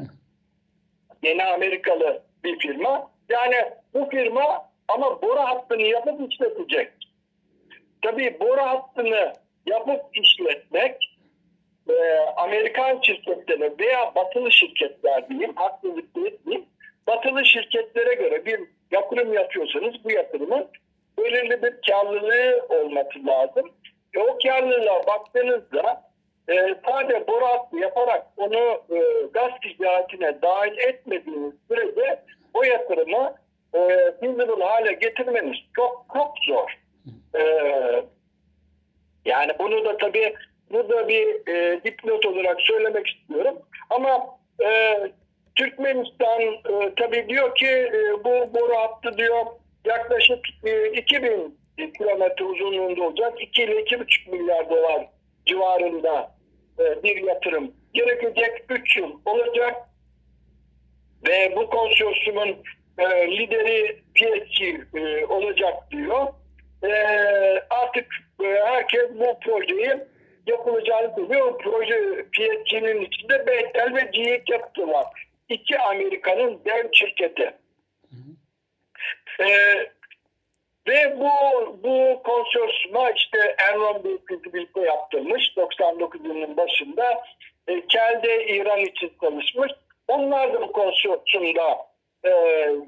[1.22, 3.11] Yeni Amerikalı bir firma.
[3.28, 3.56] Yani
[3.94, 6.92] bu firma ama boru hattını yapıp işletecek.
[8.02, 9.32] Tabii boru hattını
[9.66, 11.18] yapıp işletmek
[11.88, 11.94] e,
[12.37, 16.66] Amerikan şirketlerine veya batılı şirketler diyeyim, haklılık diyeyim,
[17.06, 20.68] batılı şirketlere göre bir yatırım yapıyorsanız bu yatırımın
[21.18, 23.70] belirli bir karlılığı olması lazım.
[24.14, 26.12] E, o karlılığa baktığınızda
[26.48, 32.22] e, sadece boru hattı yaparak onu e, gaz ticaretine dahil etmediğiniz sürece
[32.55, 33.35] o yatırımı
[33.74, 33.78] e,
[34.20, 36.78] feasible hale getirmeniz çok çok zor.
[37.35, 37.42] E,
[39.24, 40.35] yani bunu da tabii
[40.70, 43.59] burada bir e, dipnot olarak söylemek istiyorum.
[43.90, 44.98] Ama e,
[45.55, 49.46] Türkmenistan e, tabii diyor ki e, bu boru hattı diyor
[49.85, 51.59] yaklaşık e, 2000
[51.98, 53.42] kilometre uzunluğunda olacak.
[53.42, 55.09] 2 ile 2,5 milyar dolar
[55.46, 56.35] civarında
[56.78, 58.64] e, bir yatırım gerekecek.
[58.68, 59.74] 3 yıl olacak.
[61.28, 62.57] Ve bu konsorsiyumun
[62.98, 64.62] e, lideri PSG
[64.94, 66.26] e, olacak diyor.
[66.85, 66.92] E,
[67.70, 68.07] artık
[68.44, 69.98] e, herkes bu projeyi
[70.46, 71.59] yapılacağını biliyor.
[71.59, 75.28] Proje PSG'nin içinde Bechtel ve GE Capital var.
[75.48, 77.55] İki Amerika'nın dev şirketi.
[79.40, 79.46] E,
[80.88, 81.31] ve bu
[81.83, 87.23] bu konsorsiyuma işte Enron Büyük birlikte yaptırmış 99 yılının başında.
[87.68, 89.73] E, Kelde İran için çalışmış.
[90.09, 91.87] Onlar da bu konsorsiyumda
[92.25, 92.31] e,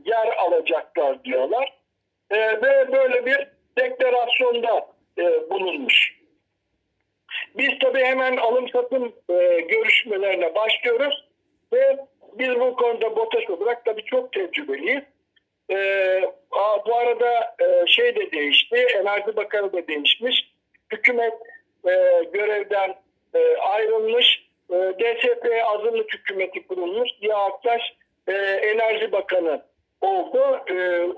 [0.04, 1.72] yer alacaklar diyorlar.
[2.30, 4.86] E, ve böyle bir deklarasyonda
[5.18, 6.14] e, bulunmuş.
[7.56, 11.24] Biz tabii hemen alım satım e, görüşmelerine başlıyoruz
[11.72, 11.98] ve
[12.32, 15.02] biz bu konuda BOTAŞ olarak tabii çok tecrübeliyiz.
[15.74, 20.52] E, a, bu arada e, şey de değişti, Enerji Bakanı da değişmiş.
[20.92, 21.34] Hükümet
[21.86, 22.94] e, görevden
[23.34, 24.46] e, ayrılmış.
[24.70, 27.08] E, DSP azınlık hükümeti kurulmuş.
[27.20, 27.82] Ziya Aktaş
[28.26, 29.62] e, Enerji Bakanı
[30.00, 30.60] oldu.
[30.66, 30.74] E,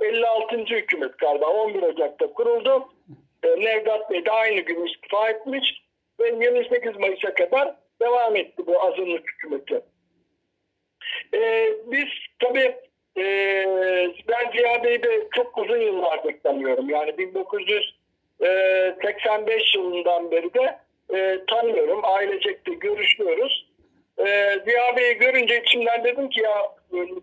[0.06, 0.56] 56.
[0.56, 2.88] hükümet galiba 11 Ocak'ta kuruldu.
[3.42, 5.82] E, Nevzat Bey de aynı gün istifa etmiş
[6.20, 9.80] ve 28 Mayıs'a kadar devam etti bu azınlık hükümeti.
[11.34, 12.76] E, biz tabii
[13.16, 13.24] e,
[14.28, 16.90] ben Ziya Bey'i de çok uzun yıllardır tanıyorum.
[16.90, 20.78] Yani 1985 yılından beri de
[21.14, 22.00] e, tanıyorum.
[22.02, 23.66] Ailecek de görüşüyoruz.
[24.18, 24.24] E,
[24.64, 26.72] Ziya Bey'i görünce içimden dedim ki ya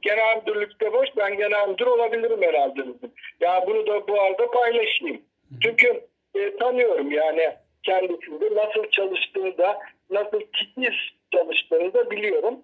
[0.01, 3.12] genel müdürlükte boş ben genel müdür olabilirim herhalde dedim.
[3.39, 5.21] Ya bunu da bu arada paylaşayım.
[5.63, 6.01] Çünkü
[6.36, 7.49] e, tanıyorum yani
[7.84, 9.79] kendisinde nasıl çalıştığını da
[10.10, 10.93] nasıl titiz
[11.32, 12.60] çalıştığını da biliyorum.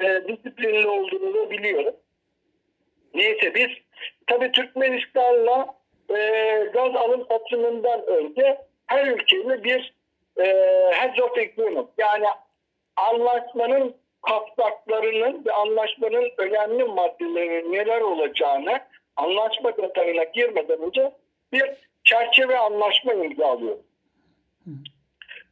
[0.00, 1.94] E, disiplinli olduğunu da biliyorum.
[3.14, 3.68] Neyse biz
[4.26, 5.74] tabii Türkmenistan'la
[6.10, 6.16] e,
[6.72, 9.94] gaz alım satımından önce her ülkeyle bir
[10.36, 10.44] e,
[10.94, 12.26] heads of agreement yani
[12.96, 18.80] anlaşmanın kapsaklarının ve anlaşmanın önemli maddelerinin neler olacağını
[19.16, 21.12] anlaşma detayına girmeden önce
[21.52, 21.64] bir
[22.04, 23.76] çerçeve anlaşma imzalıyor.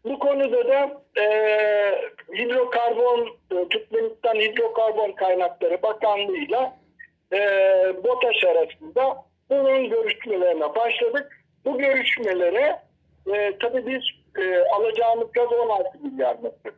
[0.05, 1.25] Bu konuda da e,
[2.39, 6.80] hidrokarbon, e, Türkmenistan Hidrokarbon Kaynakları Bakanlığı'yla
[7.33, 7.39] e,
[8.05, 11.45] BOTAŞ arasında bunun görüşmelerine başladık.
[11.65, 12.83] Bu görüşmelere
[13.35, 14.03] e, tabii biz
[14.45, 16.71] e, alacağımız gaz 16 milyar metre.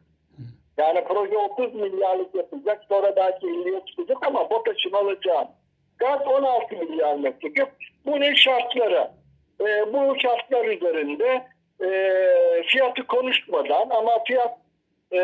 [0.79, 5.49] Yani proje 30 milyarlık yapılacak sonra belki 50'ye çıkacak ama BOTAŞ'ın alacağı
[5.99, 7.69] gaz 16 milyar metreküp.
[8.07, 9.11] Bunun şartları
[9.61, 11.47] e, bu şartlar üzerinde
[11.85, 11.89] e,
[12.67, 14.59] fiyatı konuşmadan ama fiyat
[15.13, 15.19] e,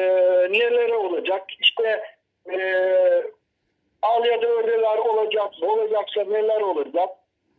[0.51, 2.03] nelere olacak işte
[2.53, 2.59] e,
[4.03, 7.09] al ya da ödeler olacak olacaksa neler olacak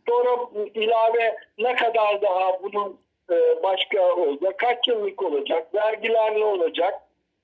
[0.08, 0.30] sonra
[0.74, 3.00] ilave ne kadar daha bunun
[3.32, 6.94] e, başka olacak kaç yıllık olacak vergiler ne olacak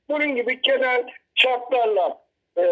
[0.09, 2.21] bunun gibi genel şartlarla
[2.57, 2.65] e,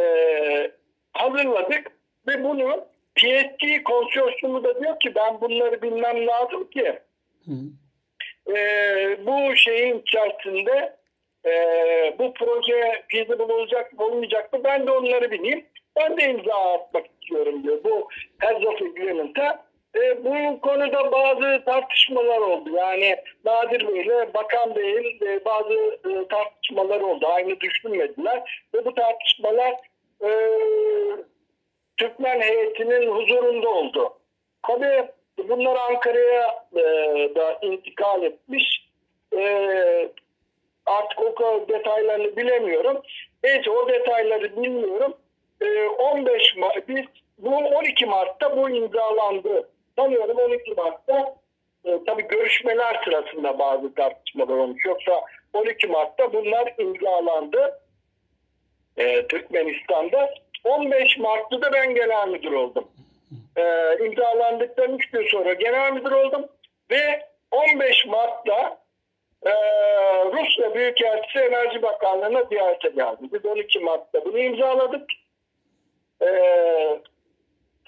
[1.13, 1.91] hazırladık
[2.27, 6.99] ve bunu PST konsorsiyumu da diyor ki ben bunları bilmem lazım ki
[7.45, 7.51] Hı.
[8.55, 8.57] e,
[9.25, 10.97] bu şeyin içerisinde
[11.45, 11.51] e,
[12.19, 15.65] bu proje feasible olacak mı olmayacak mı ben de onları bileyim.
[15.95, 18.07] Ben de imza atmak istiyorum diyor bu
[18.39, 19.65] Heads of Agreement'a.
[19.95, 22.69] E, bu konuda bazı tartışmalar oldu.
[22.75, 23.15] Yani
[23.45, 27.27] Nadir Bey ile Bakan Bey'in e, bazı e, tartışmalar oldu.
[27.27, 28.65] Aynı düşünmediler.
[28.73, 29.75] Ve bu tartışmalar
[30.23, 30.29] e,
[31.97, 34.13] Türkmen heyetinin huzurunda oldu.
[34.67, 35.07] Tabii
[35.49, 36.81] bunlar Ankara'ya e,
[37.35, 38.89] da intikal etmiş.
[39.37, 40.09] E,
[40.85, 43.01] artık o kadar detaylarını bilemiyorum.
[43.43, 45.13] Neyse o detayları bilmiyorum.
[45.63, 47.05] E, 15 Mart, biz
[47.37, 49.69] bu 12 Mart'ta bu imzalandı.
[49.97, 51.35] Sanıyorum 12 Mart'ta
[51.85, 54.85] e, tabii görüşmeler sırasında bazı tartışmalar olmuş.
[54.85, 55.21] Yoksa
[55.53, 57.79] 12 Mart'ta bunlar imzalandı
[58.97, 60.33] e, Türkmenistan'da.
[60.63, 62.87] 15 Mart'ta da ben genel müdür oldum.
[63.57, 63.63] E,
[64.05, 66.45] imzalandıktan 3 gün sonra genel müdür oldum
[66.91, 68.77] ve 15 Mart'ta
[69.45, 69.51] e,
[70.25, 73.21] Rusya Büyükelçisi Enerji Bakanlığı'na ziyarete geldi.
[73.33, 75.03] Biz 12 Mart'ta bunu imzaladık.
[76.21, 76.29] E,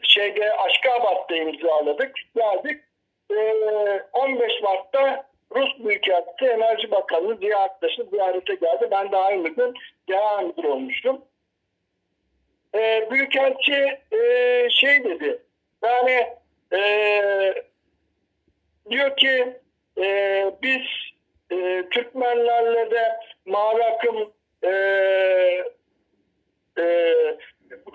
[0.03, 2.15] şeyde Aşkabat'ta imzaladık.
[2.35, 2.81] Geldik.
[3.31, 3.35] E,
[4.13, 8.87] 15 Mart'ta Rus Büyükelçisi Enerji Bakanlığı ziyaretleşti, ziyarete geldi.
[8.91, 9.73] Ben de aynı gün
[10.07, 11.21] genel müdür olmuştum.
[12.75, 15.41] E, Büyükelçi e, şey dedi,
[15.83, 16.27] yani
[16.73, 17.63] e,
[18.89, 19.53] diyor ki
[19.97, 20.81] e, biz
[21.51, 23.81] e, Türkmenlerle de mavi
[24.63, 24.71] e,
[26.77, 27.13] e,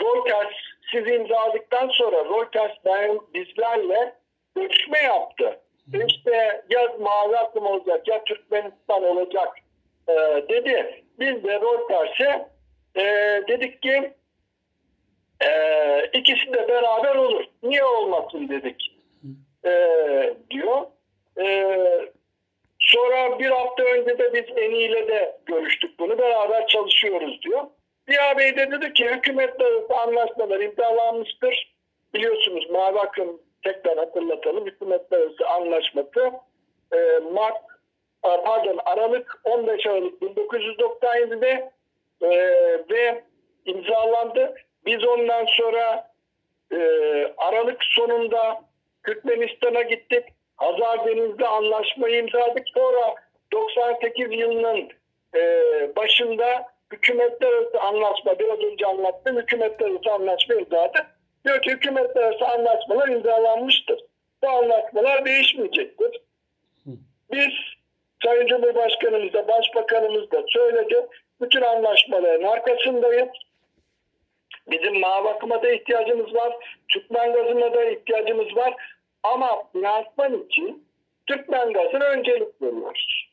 [0.01, 0.55] Reuters
[0.93, 4.15] siz imzaladıktan sonra Reuters ben bizlerle
[4.57, 5.61] görüşme yaptı.
[6.07, 9.49] İşte ya mavi akım olacak ya Türkmenistan olacak
[10.09, 10.15] e,
[10.49, 11.05] dedi.
[11.19, 12.49] Biz de Reuters'e
[12.97, 13.05] e,
[13.49, 14.13] dedik ki
[15.41, 15.51] e,
[16.13, 17.45] ikisi de beraber olur.
[17.63, 18.97] Niye olmasın dedik
[19.65, 19.71] e,
[20.51, 20.87] diyor.
[21.41, 21.77] E,
[22.79, 26.19] sonra bir hafta önce de biz Eni ile de görüştük bunu.
[26.19, 27.67] Beraber çalışıyoruz diyor.
[28.11, 31.75] Ziya Bey de dedi ki hükümetle anlaşmalar imzalanmıştır.
[32.15, 34.67] Biliyorsunuz Mavi Akım tekrar hatırlatalım.
[34.67, 36.31] Hükümetler arası anlaşması
[36.93, 37.57] e, Mart
[38.23, 41.71] pardon Aralık 15 Aralık 1997'de
[42.23, 42.29] e,
[42.91, 43.25] ve
[43.65, 44.55] imzalandı.
[44.87, 46.11] Biz ondan sonra
[46.73, 46.79] e,
[47.37, 48.61] Aralık sonunda
[49.07, 50.25] Türkmenistan'a gittik.
[50.57, 52.69] Hazar Deniz'de anlaşmayı imzaladık.
[52.75, 53.15] Sonra
[53.53, 54.89] 98 yılının
[55.35, 55.43] e,
[55.97, 59.37] başında hükümetler arası anlaşma biraz önce anlattım.
[59.37, 61.07] Hükümetler arası anlaşma imzaladık.
[61.45, 64.01] Diyor ki hükümetler arası anlaşmalar imzalanmıştır.
[64.43, 66.21] Bu anlaşmalar değişmeyecektir.
[67.33, 67.53] Biz
[68.25, 71.07] Sayın Cumhurbaşkanımız da Başbakanımız da söyledi.
[71.41, 73.29] Bütün anlaşmaların arkasındayız.
[74.71, 76.53] Bizim mavi akıma da ihtiyacımız var.
[76.89, 78.75] Türkmen gazına da ihtiyacımız var.
[79.23, 80.87] Ama finansman için
[81.27, 83.30] Türkmen gazına öncelik veriyoruz.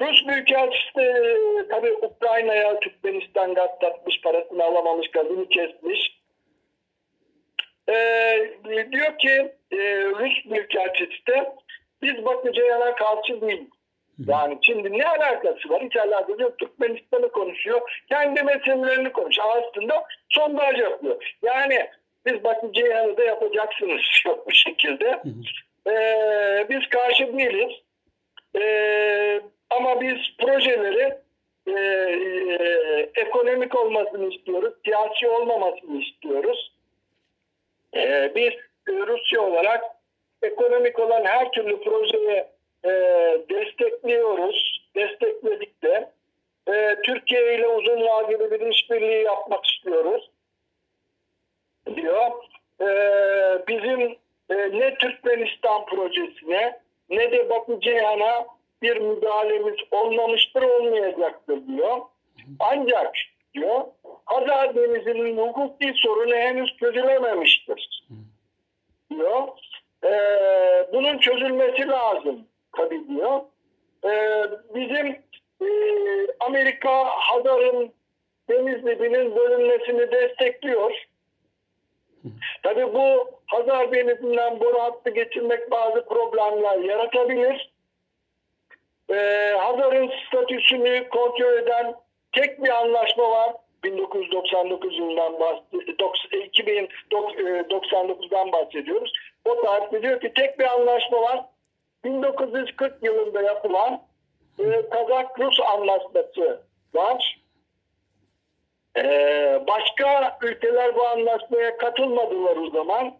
[0.00, 6.18] Rus Büyükelçisi de tabii Ukrayna'ya Türkmenistan gaz satmış, parasını alamamış, gazını kesmiş.
[7.88, 8.50] Ee,
[8.92, 11.52] diyor ki e, Rus Büyükelçisi de
[12.02, 13.68] biz Batı Ceyhan'a karşı değiliz.
[14.26, 15.82] Yani şimdi ne alakası var?
[15.82, 16.58] Hiç alakası yok.
[16.58, 18.02] Türkmenistan'ı konuşuyor.
[18.08, 19.48] Kendi meselelerini konuşuyor.
[19.48, 21.34] Aslında sondaj yapıyor.
[21.42, 21.88] Yani
[22.26, 25.22] biz Batı Ceyhan'ı da yapacaksınız yok bir şekilde.
[25.90, 27.72] Ee, biz karşı değiliz.
[28.58, 29.40] Ee,
[29.70, 31.18] ama biz projeleri
[31.66, 34.74] e, e, ekonomik olmasını istiyoruz.
[34.84, 36.72] Siyasi olmamasını istiyoruz.
[37.96, 38.52] Ee, biz
[38.88, 39.84] e, Rusya olarak
[40.42, 42.48] ekonomik olan her türlü projeye
[42.84, 42.90] e,
[43.50, 44.88] destekliyoruz.
[44.94, 46.10] Destekledik de.
[46.68, 50.30] E, Türkiye ile uzun vadeli bir işbirliği yapmak istiyoruz.
[51.96, 52.30] Diyor.
[52.80, 52.88] E,
[53.68, 54.00] bizim
[54.50, 58.46] e, ne Türkmenistan projesine ne de Batı Ceyhan'a
[58.82, 61.98] bir müdahalemiz olmamıştır olmayacaktır diyor.
[62.60, 63.14] Ancak
[63.54, 63.84] diyor
[64.24, 68.04] Hazar Denizi'nin hukuki sorunu henüz çözülememiştir.
[69.10, 69.48] Diyor.
[70.04, 70.10] E,
[70.92, 73.40] bunun çözülmesi lazım tabii diyor.
[74.04, 74.42] E,
[74.74, 75.06] bizim
[75.62, 75.68] e,
[76.40, 77.92] Amerika Hazar'ın
[78.48, 80.92] deniz dibinin bölünmesini destekliyor.
[82.62, 87.72] Tabii bu Hazar Denizi'nden boru hattı geçirmek bazı problemler yaratabilir.
[89.10, 91.94] Ee, Hazar'ın statüsünü kontrol eden
[92.32, 93.52] tek bir anlaşma var.
[93.84, 96.28] 1999 yılından bahsediyoruz.
[96.32, 99.12] 2099'dan bahsediyoruz.
[99.44, 101.44] O tarihte diyor ki tek bir anlaşma var.
[102.04, 104.02] 1940 yılında yapılan
[104.58, 106.60] e, Kazak-Rus anlaşması
[106.94, 107.38] var.
[108.96, 113.14] Ee, başka ülkeler bu anlaşmaya katılmadılar o zaman.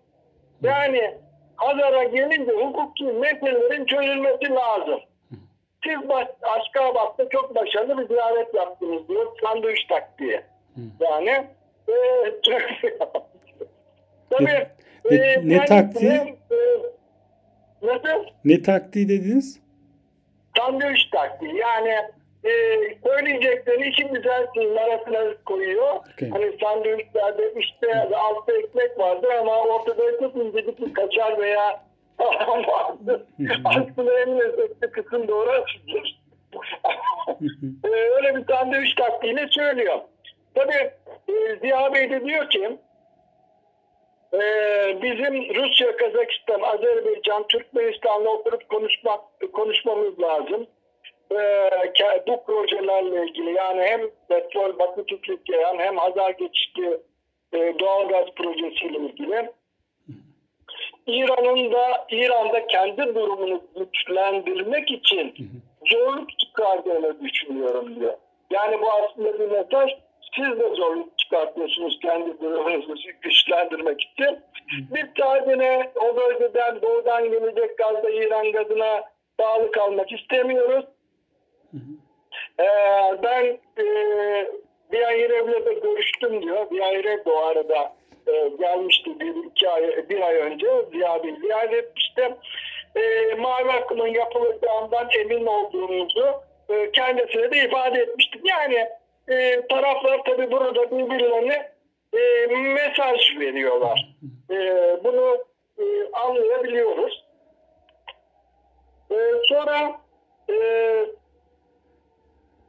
[0.63, 1.15] Yani
[1.57, 5.01] Hazar'a gelince hukuki meselelerin çözülmesi lazım.
[5.85, 9.27] Siz baş, Aşkabat'ta çok başarılı bir ziyaret yaptınız diyor.
[9.43, 10.41] Sandviç taktiği.
[11.01, 11.47] Yani
[11.89, 11.95] e,
[14.31, 14.67] tabii
[15.11, 16.11] Ne- e, ne taktiği?
[16.51, 16.57] e,
[17.83, 18.25] nasıl?
[18.45, 19.61] Ne taktiği dediniz?
[20.59, 21.57] Sandviç taktiği.
[21.57, 21.95] Yani
[22.45, 22.51] e,
[23.05, 25.97] söyleyeceklerini iki güzel şeyin arasına koyuyor.
[26.15, 26.31] Okey.
[26.31, 30.03] Hani sandviçlerde işte altta ekmek vardır ama ortada
[30.43, 31.88] incecik bir kaçar veya.
[33.65, 36.21] Aslında en lezzetli kısım doğru açıdır.
[37.85, 39.99] Ee, öyle bir sandviç taktiğiyle söylüyor.
[40.55, 40.91] Tabii
[41.29, 42.79] e, Ziya Bey de diyor ki
[44.35, 44.41] e,
[45.03, 49.21] bizim Rusya, Kazakistan, Azerbaycan, Türkmenistan'la oturup konuşmak
[49.53, 50.67] konuşmamız lazım.
[51.33, 51.37] E,
[52.29, 57.01] bu projelerle ilgili yani hem petrol, Batı Türkiye hem Hazar geçişli
[57.53, 59.51] e, doğalgaz projesiyle ilgili.
[61.09, 65.35] İran'ın da İran'da kendi durumunu güçlendirmek için
[65.87, 68.15] zorluk çıkardığını düşünüyorum diyor.
[68.51, 69.91] Yani bu aslında bir mesaj.
[70.37, 74.39] Siz de zorluk çıkartıyorsunuz kendi durumunuzu güçlendirmek için.
[74.95, 79.03] Biz sadece o bölgeden doğudan gelecek gazda İran gazına
[79.39, 80.85] bağlı kalmak istemiyoruz.
[82.61, 82.65] Ee,
[83.23, 83.45] ben
[83.79, 83.85] e,
[84.93, 86.71] Biyahirev'le de görüştüm diyor.
[86.71, 87.93] Biyahirev de o arada
[88.29, 90.67] e, gelmişti bir, iki ay, bir ay önce.
[90.93, 92.35] Ziya Bey ziyaret etmişti.
[92.97, 96.33] E, mavi akımın yapılacağından emin olduğumuzu
[96.69, 98.41] e, kendisine de ifade etmiştik.
[98.45, 98.89] Yani
[99.29, 101.73] e, taraflar tabii burada birbirlerine
[102.13, 104.09] e, mesaj veriyorlar.
[104.51, 104.57] E,
[105.05, 105.39] bunu
[105.79, 107.25] e, anlayabiliyoruz.
[109.11, 109.17] E,
[109.49, 110.01] sonra
[110.51, 110.57] e,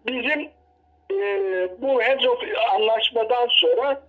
[0.07, 0.49] bizim
[1.11, 2.43] e, bu Hezop
[2.73, 4.01] anlaşmadan sonra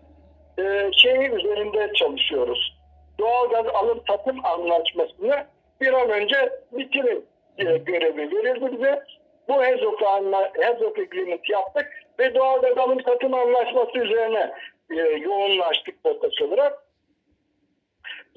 [0.59, 2.77] e, şey üzerinde çalışıyoruz.
[3.19, 5.47] Doğalgaz alım satım anlaşmasını
[5.81, 7.27] bir an önce bitirin
[7.59, 9.05] diye görevi verildi bize.
[9.49, 11.87] Bu Hezop, anla, Hezop Agreement yaptık
[12.19, 14.53] ve doğalgaz alım satım anlaşması üzerine
[14.91, 16.87] e, yoğunlaştık fokus olarak.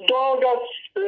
[0.09, 0.59] Doğalgaz
[0.97, 1.01] e,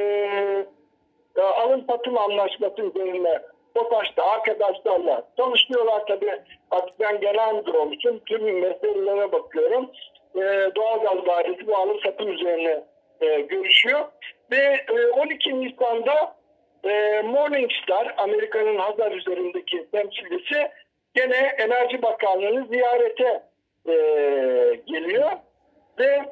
[1.36, 3.41] e, alım satım anlaşması üzerine
[3.76, 6.41] BOTAŞ'ta arkadaşlarla çalışıyorlar tabii.
[6.72, 8.20] Artık ben genel müdür olmuşum.
[8.26, 9.91] Tüm meselelere bakıyorum.
[10.36, 12.83] E, doğalgaz dairesi bu alım satım üzerine
[13.21, 14.05] e, görüşüyor.
[14.51, 16.36] Ve e, 12 Nisan'da
[16.83, 20.71] e, Morningstar, Amerika'nın Hazar üzerindeki temsilcisi
[21.13, 23.43] gene Enerji Bakanlığı'nı ziyarete
[23.88, 23.93] e,
[24.86, 25.31] geliyor.
[25.99, 26.25] Ve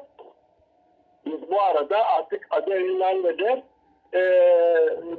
[1.26, 3.62] bu arada artık Azerilerle de
[4.14, 4.22] e,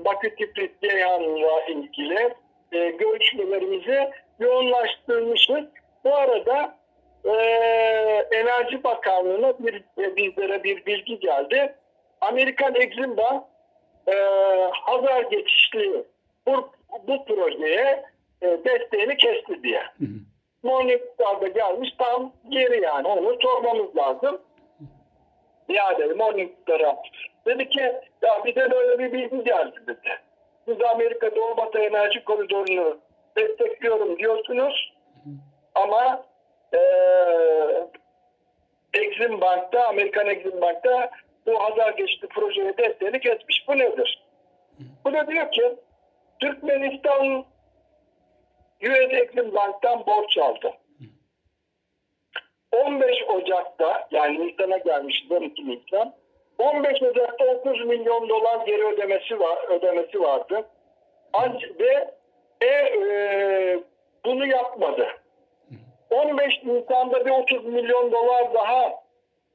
[0.06, 2.34] Bakü Tiflis Ceyhan'la ilgili
[2.72, 4.10] e, görüşmelerimizi
[4.40, 5.66] yoğunlaştırmışız.
[6.04, 6.78] Bu arada
[7.26, 7.32] e,
[8.32, 11.76] Enerji Bakanlığı'na bir, e, bizlere bir bilgi geldi.
[12.22, 13.44] Amerikan Exim Bank
[14.08, 14.16] e,
[14.72, 16.04] Hazar geçişli
[16.48, 16.70] bu,
[17.08, 18.04] bu projeye
[18.42, 19.84] e, desteğini kesti diye.
[20.64, 24.42] Morningstar'da gelmiş tam geri yani onu sormamız lazım.
[25.70, 26.98] Yani Morningstar'a
[27.46, 27.82] dedi ki
[28.22, 30.10] ya bize böyle bir bilgi geldi dedi.
[30.66, 32.98] Siz Amerika Doğu Batı Enerji Koridoru'nu
[33.38, 34.94] destekliyorum diyorsunuz
[35.76, 36.26] ama
[36.76, 36.80] e,
[38.94, 41.12] Exim Bank'ta, Amerikan Exim Bank'ta
[41.46, 43.68] bu Hazar geçti projeye desteğini kesmiş.
[43.68, 44.24] Bu nedir?
[45.06, 45.76] Bu da diyor ki
[46.40, 47.46] Türkmenistan
[48.82, 50.74] US Exim Bank'tan borç aldı.
[52.72, 56.14] 15 Ocak'ta yani Nisan'a gelmiş 12 Nisan
[56.58, 60.66] 15 Ocak'ta 30 milyon dolar geri ödemesi var ödemesi vardı.
[61.80, 62.14] Ve
[62.62, 63.80] e, e,
[64.26, 65.08] bunu yapmadı.
[66.16, 68.94] 15 Nisan'da bir 30 milyon dolar daha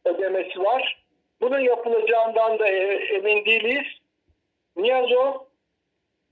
[0.04, 1.04] ödemesi var.
[1.40, 3.86] Bunun yapılacağından da e, emin değiliz.
[4.76, 5.34] Niyazov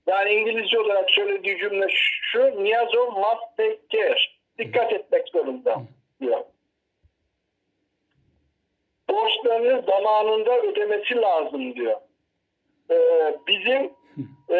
[0.07, 1.87] yani İngilizce olarak söylediği cümle
[2.31, 4.19] şu Niyazov must take care.
[4.57, 5.81] Dikkat etmek zorunda
[6.21, 6.39] diyor.
[9.09, 11.95] Borçlarını zamanında ödemesi lazım diyor.
[12.91, 13.93] Ee, bizim
[14.49, 14.59] e,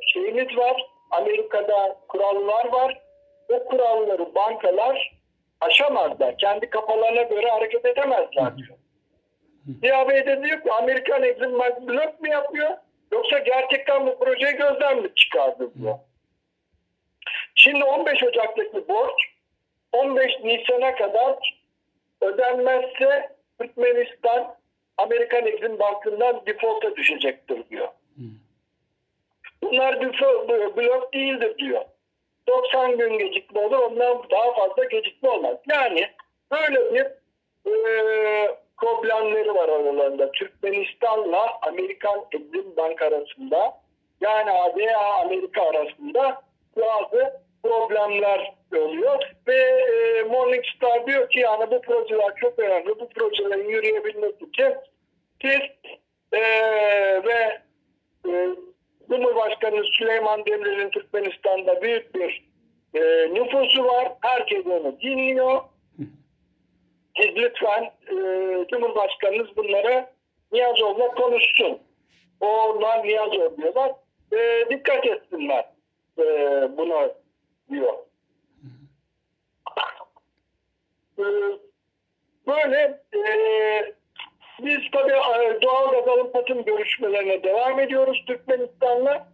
[0.00, 0.86] şeyimiz var.
[1.10, 3.07] Amerika'da kurallar var.
[3.48, 5.18] O kuralları bankalar
[5.60, 6.38] aşamazlar.
[6.38, 8.78] Kendi kafalarına göre hareket edemezler diyor.
[9.80, 12.70] Ziya Bey de diyor ki Amerikan Exim Bank blok mu yapıyor?
[13.12, 15.98] Yoksa gerçekten bu projeyi gözden mi çıkardı diyor.
[17.54, 19.20] Şimdi 15 Ocak'taki borç
[19.92, 21.58] 15 Nisan'a kadar
[22.20, 24.56] ödenmezse Türkmenistan
[24.98, 27.88] Amerikan Exim Bank'ından default'a düşecektir diyor.
[29.62, 31.84] Bunlar default, blok değildir diyor.
[32.48, 35.56] 90 gün gecikme olur ondan daha fazla gecikme olmaz.
[35.70, 36.08] Yani
[36.50, 37.06] Böyle bir
[37.72, 40.32] e, problemleri var aralarında.
[40.32, 43.80] Türkmenistan'la Amerikan Exim Bank arasında
[44.20, 46.42] yani veya Amerika arasında
[46.76, 49.22] bazı problemler oluyor.
[49.46, 52.88] Ve e, Morningstar diyor ki yani bu projeler çok önemli.
[52.88, 54.74] Bu projelerin yürüyebilmesi için
[55.42, 55.60] siz
[56.32, 56.40] e,
[57.24, 57.60] ve
[58.28, 58.48] e,
[59.08, 62.48] Cumhurbaşkanı Süleyman Demirel'in Türkmenistan'da büyük bir
[62.94, 63.00] e,
[63.34, 64.12] nüfusu var.
[64.20, 65.60] Herkes onu dinliyor.
[67.16, 68.14] Siz lütfen e,
[68.70, 70.06] Cumhurbaşkanınız bunları
[70.52, 71.78] Niyazov'la konuşsun.
[72.40, 73.92] Onlar Niyazov diyorlar.
[74.32, 75.64] E, dikkat etsinler
[76.18, 76.24] e,
[76.76, 77.10] buna
[77.70, 77.94] diyor.
[81.18, 81.24] E,
[82.46, 82.97] böyle
[84.92, 89.28] tabii e, doğal gaz alım satım görüşmelerine devam ediyoruz Türkmenistan'la.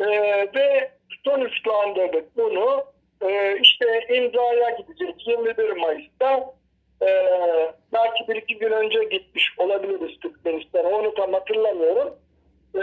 [0.00, 0.06] E,
[0.54, 0.90] ve
[1.24, 2.84] sonuçlandırdık bunu.
[3.22, 6.54] E, işte imzaya gidecek 21 Mayıs'ta.
[7.02, 7.08] E,
[7.92, 10.88] belki bir iki gün önce gitmiş olabiliriz Türkmenistan'a.
[10.88, 12.14] Onu tam hatırlamıyorum.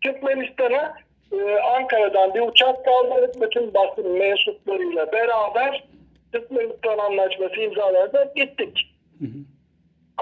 [0.00, 0.94] Türkmenistan'a
[1.32, 5.84] e, Ankara'dan bir uçak kaldırıp bütün basın mensuplarıyla beraber
[6.32, 8.94] Türkmenistan anlaşması imzalayarak gittik.
[9.18, 9.51] Hı hı.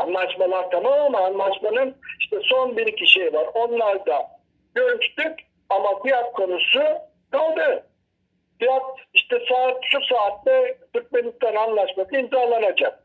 [0.01, 3.46] Anlaşmalar tamam ama anlaşmanın işte son bir iki şey var.
[3.55, 4.30] Onlar da
[4.74, 5.38] görüştük
[5.68, 6.82] ama fiyat konusu
[7.30, 7.86] kaldı.
[8.59, 8.82] Fiyat
[9.14, 13.05] işte saat şu saatte Türkmenistan anlaşması imzalanacak.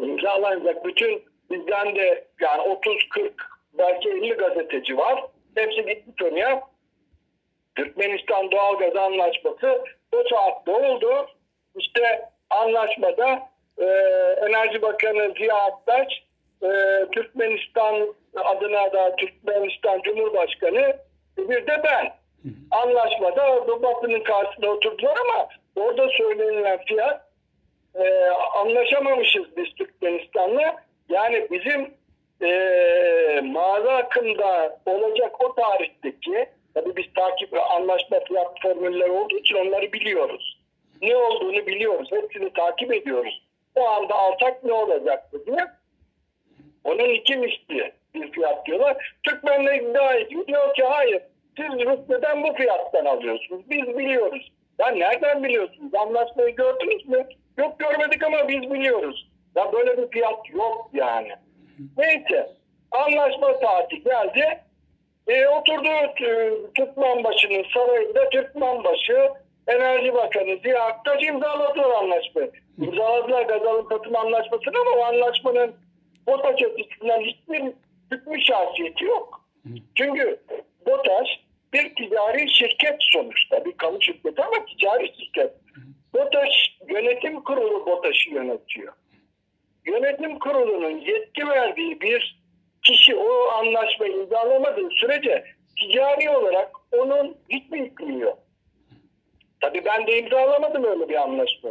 [0.00, 0.84] İmzalanacak.
[0.84, 3.32] Bütün bizden de yani 30-40
[3.72, 5.24] belki 50 gazeteci var.
[5.54, 6.62] Hepsi gitti oraya.
[7.74, 11.26] Türkmenistan Doğalgaz Anlaşması o saatte oldu.
[11.76, 13.49] İşte anlaşmada
[13.80, 13.84] e,
[14.46, 16.22] Enerji Bakanı Ziya Aktaş
[16.62, 16.68] e,
[17.12, 20.96] Türkmenistan adına da Türkmenistan Cumhurbaşkanı
[21.38, 22.12] bir de ben.
[22.70, 27.20] Anlaşmada bu basının karşısında oturdular ama orada söylenilen fiyat
[27.94, 30.76] e, anlaşamamışız biz Türkmenistan'la.
[31.08, 31.94] Yani bizim
[32.42, 39.54] e, mağaza akımda olacak o tarihteki tabii biz takip ve anlaşma fiyat formülleri olduğu için
[39.54, 40.60] onları biliyoruz.
[41.02, 42.08] Ne olduğunu biliyoruz.
[42.12, 43.42] Hepsini takip ediyoruz.
[43.74, 45.66] O anda alsak ne olacaktı diye.
[46.84, 49.16] Onun iki misli bir fiyat diyorlar.
[49.22, 50.46] Türkmenler iddia ediyor.
[50.46, 51.22] Diyor ki hayır
[51.56, 53.70] siz Rusya'dan bu fiyattan alıyorsunuz.
[53.70, 54.52] Biz biliyoruz.
[54.78, 55.94] Ya nereden biliyorsunuz?
[55.94, 57.26] Anlaşmayı gördünüz mü?
[57.58, 59.30] Yok görmedik ama biz biliyoruz.
[59.56, 61.32] Ya böyle bir fiyat yok yani.
[61.96, 62.50] Neyse.
[62.90, 64.60] Anlaşma saati geldi.
[65.28, 69.30] E, oturdu e, Türkmenbaşı'nın sarayında Türkmenbaşı
[69.66, 72.50] Enerji Bakanı Ziya Aktaş imzaladılar anlaşmayı.
[72.78, 75.74] İmzaladılar gaz alım satım anlaşmasını ama o anlaşmanın
[76.26, 77.62] BOTAŞ açısından hiçbir
[78.12, 79.44] hükmü şahsiyeti yok.
[79.94, 80.40] Çünkü
[80.86, 81.28] BOTAŞ
[81.72, 83.64] bir ticari şirket sonuçta.
[83.64, 85.52] Bir kamu şirketi ama ticari şirket.
[86.14, 88.92] BOTAŞ yönetim kurulu BOTAŞ'ı yönetiyor.
[89.86, 92.40] Yönetim kurulunun yetki verdiği bir
[92.82, 95.44] kişi o anlaşmayı imzalamadığı sürece
[95.80, 98.38] ticari olarak onun hiçbir hükmü yok.
[99.60, 101.70] Tabii ben de imzalamadım öyle bir anlaşma.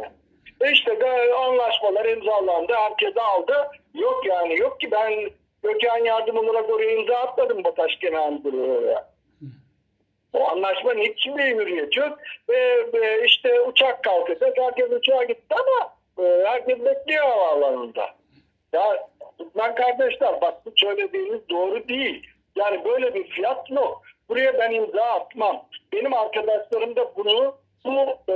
[0.60, 3.54] E işte ga- anlaşmalar imzalandı, herkes aldı.
[3.94, 5.30] Yok yani yok ki ben
[5.62, 8.96] Gökhan yardım olarak oraya imza atmadım BOTAŞ Genel Müdürlüğü'ne.
[10.32, 12.18] O anlaşmanın hiçbir hürriyeti yok.
[12.48, 14.58] Ve, ve işte uçak kalkacak.
[14.58, 15.94] Herkes uçağa gitti ama
[16.26, 18.10] e, herkes bekliyor havaalanında.
[18.72, 22.26] Ya Türkmen kardeşler bak bu söylediğiniz doğru değil.
[22.56, 24.02] Yani böyle bir fiyat yok.
[24.28, 25.64] Buraya ben imza atmam.
[25.92, 28.34] Benim arkadaşlarım da bunu bu e,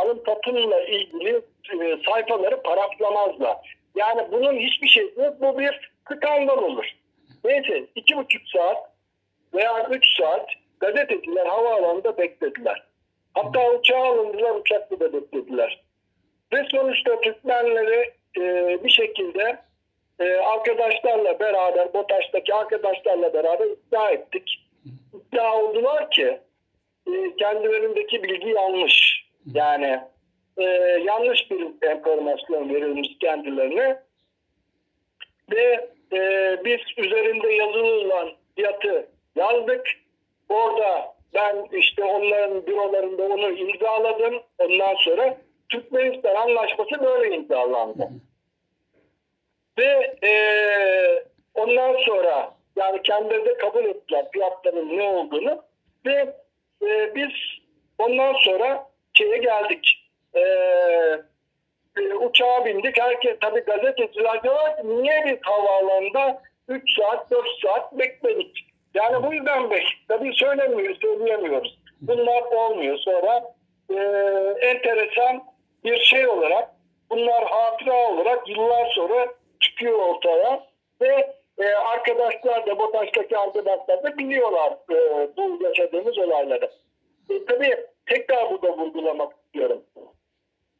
[0.00, 1.42] alım satımla ilgili
[1.82, 3.76] e, sayfaları paraflamazlar.
[3.94, 5.40] Yani bunun hiçbir şey yok.
[5.40, 6.86] Bu bir skandal olur.
[7.44, 8.90] Neyse iki buçuk saat
[9.54, 10.46] veya üç saat
[10.80, 12.82] gazeteciler havaalanında beklediler.
[13.34, 15.82] Hatta uçağa alındılar, uçakta da beklediler.
[16.52, 19.58] Ve sonuçta Türkmenleri e, bir şekilde
[20.20, 24.68] e, arkadaşlarla beraber, BOTAŞ'taki arkadaşlarla beraber ikna ettik.
[25.14, 26.40] İkna oldular ki
[27.06, 29.26] e, kendilerindeki bilgi yanlış.
[29.54, 30.00] Yani
[30.56, 30.62] e,
[31.04, 34.02] yanlış bir enformasyon verilmiş kendilerine.
[35.52, 36.20] Ve e,
[36.64, 39.86] biz üzerinde yazılı olan fiyatı yazdık.
[40.48, 44.42] Orada ben işte onların bürolarında onu imzaladım.
[44.58, 45.38] Ondan sonra
[45.68, 48.08] Türkmenistan anlaşması böyle imzalandı.
[49.78, 50.32] Ve e,
[51.54, 55.62] ondan sonra yani kendileri de kabul ettiler fiyatların ne olduğunu
[56.06, 56.34] ve
[56.82, 57.30] e, biz
[57.98, 60.08] ondan sonra şeye geldik.
[60.34, 60.40] E,
[61.96, 63.00] e, uçağa bindik.
[63.00, 68.66] Herkes tabii gazeteciler diyorlar ki niye biz havaalanında 3 saat 4 saat bekledik.
[68.94, 70.08] Yani bu yüzden bekledik.
[70.08, 71.78] Tabii söylemiyoruz, söyleyemiyoruz.
[72.00, 72.98] Bunlar olmuyor.
[72.98, 73.54] Sonra
[73.90, 73.96] e,
[74.66, 75.44] enteresan
[75.84, 76.68] bir şey olarak
[77.10, 79.26] bunlar hatıra olarak yıllar sonra
[79.60, 80.66] çıkıyor ortaya
[81.00, 84.96] ve e, arkadaşlar da BOTAŞ'taki arkadaşlar da biliyorlar e,
[85.36, 86.70] bu yaşadığımız olayları.
[87.30, 87.76] E, tabii
[88.06, 89.82] tekrar burada vurgulamak istiyorum.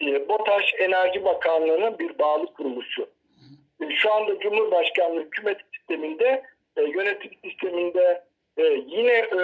[0.00, 3.08] E, BOTAŞ Enerji Bakanlığı'nın bir bağlı kuruluşu.
[3.80, 6.42] E, şu anda Cumhurbaşkanlığı hükümet sisteminde,
[6.76, 8.24] e, yönetim sisteminde
[8.56, 9.38] e, yine e,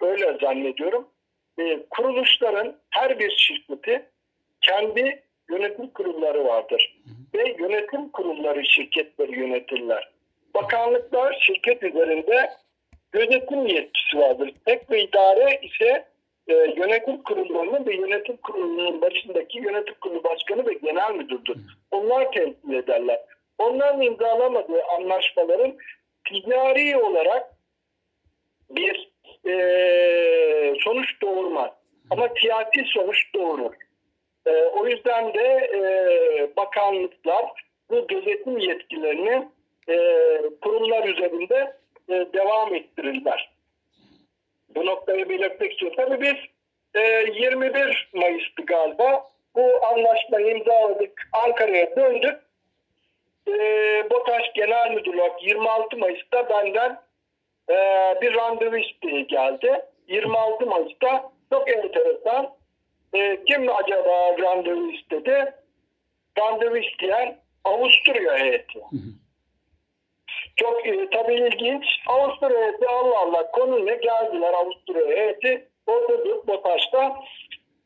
[0.00, 1.08] öyle zannediyorum.
[1.58, 4.06] E, kuruluşların her bir şirketi
[4.60, 6.96] kendi yönetim kurulları vardır.
[7.34, 10.09] Ve yönetim kurulları şirketleri yönetirler.
[10.54, 12.50] Bakanlıklar şirket üzerinde
[13.12, 14.54] gözetim yetkisi vardır.
[14.66, 16.06] Tek ve idare ise
[16.48, 21.56] e, yönetim kurullarının ve yönetim kurulunun başındaki yönetim kurulu başkanı ve genel müdürdür.
[21.90, 23.20] Onlar temsil ederler.
[23.58, 25.76] Onların imzalamadığı anlaşmaların
[26.28, 27.50] ticari olarak
[28.70, 29.10] bir
[29.48, 29.54] e,
[30.80, 31.70] sonuç doğurmaz.
[32.10, 33.74] Ama siyasi sonuç doğurur.
[34.46, 35.80] E, o yüzden de e,
[36.56, 37.44] bakanlıklar
[37.90, 39.48] bu gözetim yetkilerini
[39.90, 39.96] e,
[40.60, 41.76] kurumlar üzerinde
[42.08, 43.50] e, devam ettirirler.
[44.74, 45.96] Bu noktayı belirtmek istiyorum.
[45.96, 46.36] Tabii biz
[46.94, 47.00] e,
[47.40, 51.28] 21 Mayıs'tı galiba bu anlaşmayı imzaladık.
[51.32, 52.40] Ankara'ya döndük.
[53.48, 53.52] E,
[54.10, 57.00] BOTAŞ Genel Müdürü 26 Mayıs'ta benden
[57.70, 57.74] e,
[58.22, 59.80] bir randevu isteği geldi.
[60.08, 62.54] 26 Mayıs'ta çok enteresan.
[63.14, 65.54] E, kim acaba randevu istedi?
[66.38, 68.80] Randevu isteyen Avusturya heyeti.
[70.60, 71.84] Çok e, tabii ilginç.
[72.06, 75.68] Avusturya heyeti Allah Allah konu ne geldiler Avusturya heyeti.
[75.86, 77.16] Oturduk BOTAŞ'ta.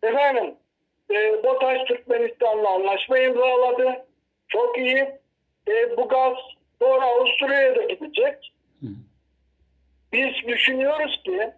[0.03, 0.55] Efendim
[1.11, 4.07] e, BOTAŞ Türkmenistan'la anlaşma imzaladı.
[4.49, 5.09] Çok iyi.
[5.68, 6.37] E, bu gaz
[6.83, 8.53] sonra Avusturya'ya da gidecek.
[10.12, 11.51] Biz düşünüyoruz ki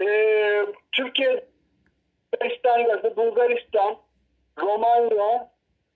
[0.00, 0.06] e,
[0.92, 1.44] Türkiye,
[2.32, 3.96] Bulgaristan, Bulgaristan,
[4.58, 5.50] Romanya,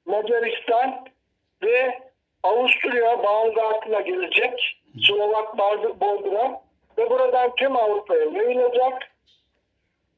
[0.06, 1.06] Macaristan
[1.62, 2.09] ve
[2.42, 4.82] Avusturya bağımlı altına gelecek.
[5.06, 5.58] Slovak
[6.00, 6.52] Bodrum
[6.98, 9.10] ve buradan tüm Avrupa'ya yayılacak.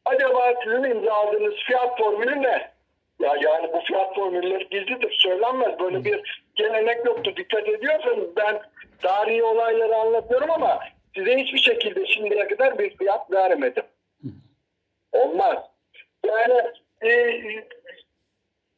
[0.05, 2.73] Acaba sizin imzaladığınız fiyat formülü ne?
[3.21, 5.79] Ya yani bu fiyat formülleri gizlidir, söylenmez.
[5.81, 7.33] Böyle bir gelenek yoktu.
[7.37, 8.63] Dikkat ediyorsanız ben
[9.03, 10.81] tarihi olayları anlatıyorum ama
[11.15, 13.85] size hiçbir şekilde şimdiye kadar bir fiyat vermedim.
[15.13, 15.59] Olmaz.
[16.27, 16.63] Yani
[17.03, 17.11] e,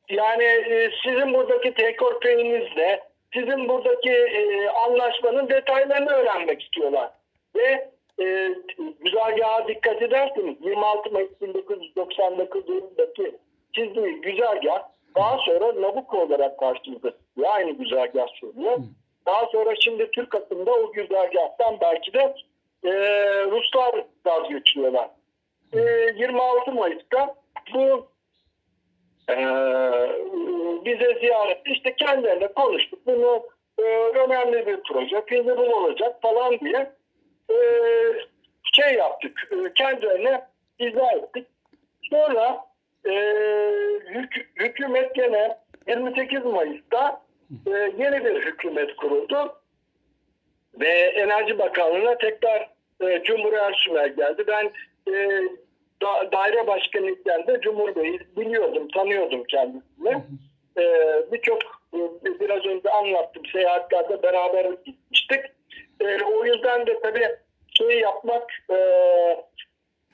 [0.09, 3.03] yani e, sizin buradaki tekor peyinizle
[3.35, 7.11] sizin buradaki e, anlaşmanın detaylarını öğrenmek istiyorlar.
[7.57, 8.55] Ve e,
[9.01, 13.37] güzergaha dikkat ederseniz 26 Mayıs 1999 yılındaki
[13.73, 14.83] çizdiği güzergah
[15.17, 17.49] daha sonra Nabucco olarak karşımıza çıkıyor.
[17.51, 18.79] Aynı güzergah söylüyor.
[19.27, 22.35] Daha sonra şimdi Türk akımda o güzergahtan belki de
[22.85, 22.91] e,
[23.45, 25.09] Ruslar vazgeçiyorlar.
[25.73, 25.81] E,
[26.17, 27.35] 26 Mayıs'ta
[27.75, 28.07] bu
[29.31, 29.37] e,
[30.85, 33.07] bize ziyaret işte kendilerine konuştuk.
[33.07, 33.47] Bunu
[33.79, 33.83] e,
[34.19, 36.93] önemli bir proje, feasible olacak falan diye
[37.51, 37.57] e,
[38.73, 39.49] şey yaptık.
[39.53, 40.43] E, kendilerine
[40.79, 41.47] izah ettik.
[42.11, 42.65] Sonra
[43.07, 43.13] e,
[44.09, 45.59] hük, hükümet gene
[45.89, 47.23] 28 Mayıs'ta
[47.67, 49.61] e, yeni bir hükümet kuruldu.
[50.81, 52.71] Ve Enerji Bakanlığı'na tekrar
[53.01, 54.45] e, Cumhur Ersumer geldi.
[54.47, 54.73] Ben
[55.15, 55.43] e,
[56.05, 60.23] da, daire başkanıyken de Cumhur Bey'i biliyordum, tanıyordum kendisini.
[60.79, 60.83] E,
[61.33, 61.63] Birçok
[61.95, 61.99] e,
[62.41, 65.41] biraz önce anlattım seyahatlerde beraber gitmiştik.
[66.01, 67.29] E, o yüzden de tabii
[67.79, 68.77] şey yapmak e,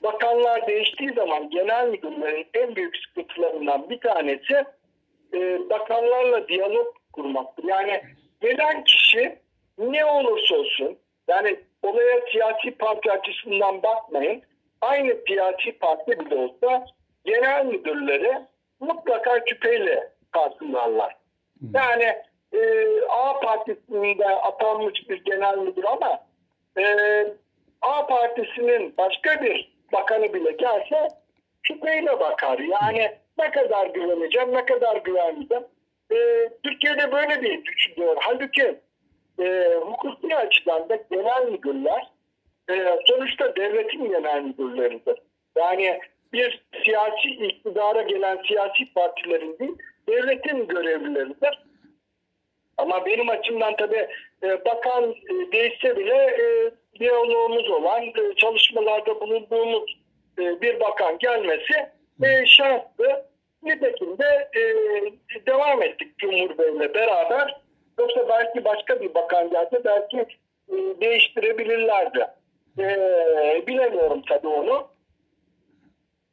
[0.03, 4.65] bakanlar değiştiği zaman genel müdürlerin en büyük sıkıntılarından bir tanesi
[5.33, 7.63] e, bakanlarla diyalog kurmaktır.
[7.63, 8.01] Yani
[8.41, 9.39] gelen kişi
[9.77, 14.41] ne olursa olsun yani olaya siyasi parti açısından bakmayın.
[14.81, 16.85] Aynı siyasi parti bile olsa
[17.25, 18.37] genel müdürleri
[18.79, 21.15] mutlaka küpeyle karşılarlar.
[21.73, 22.15] Yani
[22.53, 26.19] e, A partisinde atanmış bir genel müdür ama
[26.77, 26.85] e,
[27.81, 31.07] A partisinin başka bir bakanı bile gelse
[31.63, 32.59] şüpheyle bakar.
[32.59, 35.63] Yani ne kadar güveneceğim, ne kadar güvenmeyeceğim.
[36.11, 38.17] Ee, Türkiye'de böyle bir düşünüyor.
[38.19, 38.79] Halbuki
[39.39, 42.11] e, hukuki açıdan da genel müdürler
[42.75, 44.53] e, sonuçta devletin genel.
[45.57, 45.99] Yani
[46.33, 51.63] bir siyasi iktidara gelen siyasi partilerin değil, devletin görevlileridir.
[52.77, 54.07] Ama benim açımdan tabii
[54.43, 60.01] e, bakan e, değişse bile e, diyalogumuz olan, e, çalışmalarda bulunduğumuz
[60.37, 61.73] bir bakan gelmesi
[62.23, 63.31] e, şanslı.
[63.63, 64.49] Nitekim de
[65.47, 67.61] devam ettik Cumhur Bey'le beraber.
[67.99, 70.25] Yoksa belki başka bir bakan gelse belki
[71.01, 72.27] değiştirebilirlerdi.
[72.79, 74.87] E, bilemiyorum tabii onu.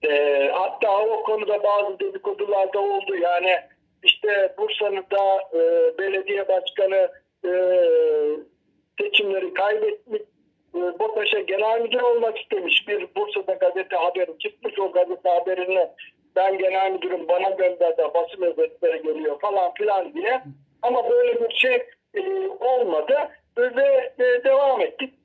[0.03, 3.17] E, hatta o konuda bazı dedikodular da oldu.
[3.17, 3.57] Yani
[4.03, 5.59] işte Bursa'nın da e,
[5.99, 7.11] belediye başkanı
[7.45, 7.51] e,
[9.01, 10.23] seçimleri kaybetmiş.
[10.75, 12.89] E, BOTAŞ'a genel müdür olmak istemiş.
[12.89, 14.79] Bir Bursa'da gazete haberi çıkmış.
[14.79, 15.89] O gazete haberini
[16.37, 20.43] ben genel müdürüm bana gönderdi basın özetleri geliyor falan filan diye.
[20.83, 21.83] Ama böyle bir şey
[22.15, 23.17] e, olmadı
[23.59, 25.18] ve e, devam ettik.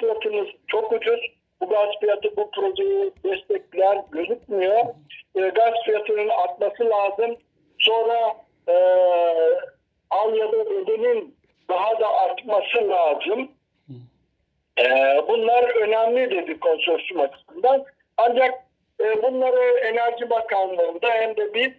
[0.00, 1.20] Gaz fiyatınız çok ucuz.
[1.60, 4.84] Bu gaz fiyatı bu projeyi destekler gözükmüyor.
[5.34, 7.36] E, gaz fiyatının artması lazım.
[7.78, 8.36] Sonra
[8.68, 8.74] e,
[10.10, 11.36] al ya da ödenin
[11.68, 13.50] daha da artması lazım.
[14.78, 14.84] E,
[15.28, 17.84] bunlar önemli dedi konsorsiyum açısından.
[18.16, 18.54] Ancak
[19.00, 21.70] e, bunları Enerji Bakanlığı'nda hem de biz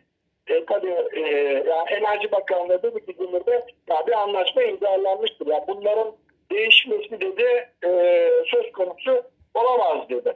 [0.47, 1.21] e, tabii e,
[1.69, 3.53] yani Enerji Bakanlığı dedi ki Cumhur'da
[3.89, 5.47] ya bir anlaşma imzalanmıştır.
[5.47, 6.15] Yani bunların
[6.51, 9.23] değişmesi dedi e, söz konusu
[9.53, 10.33] olamaz dedi.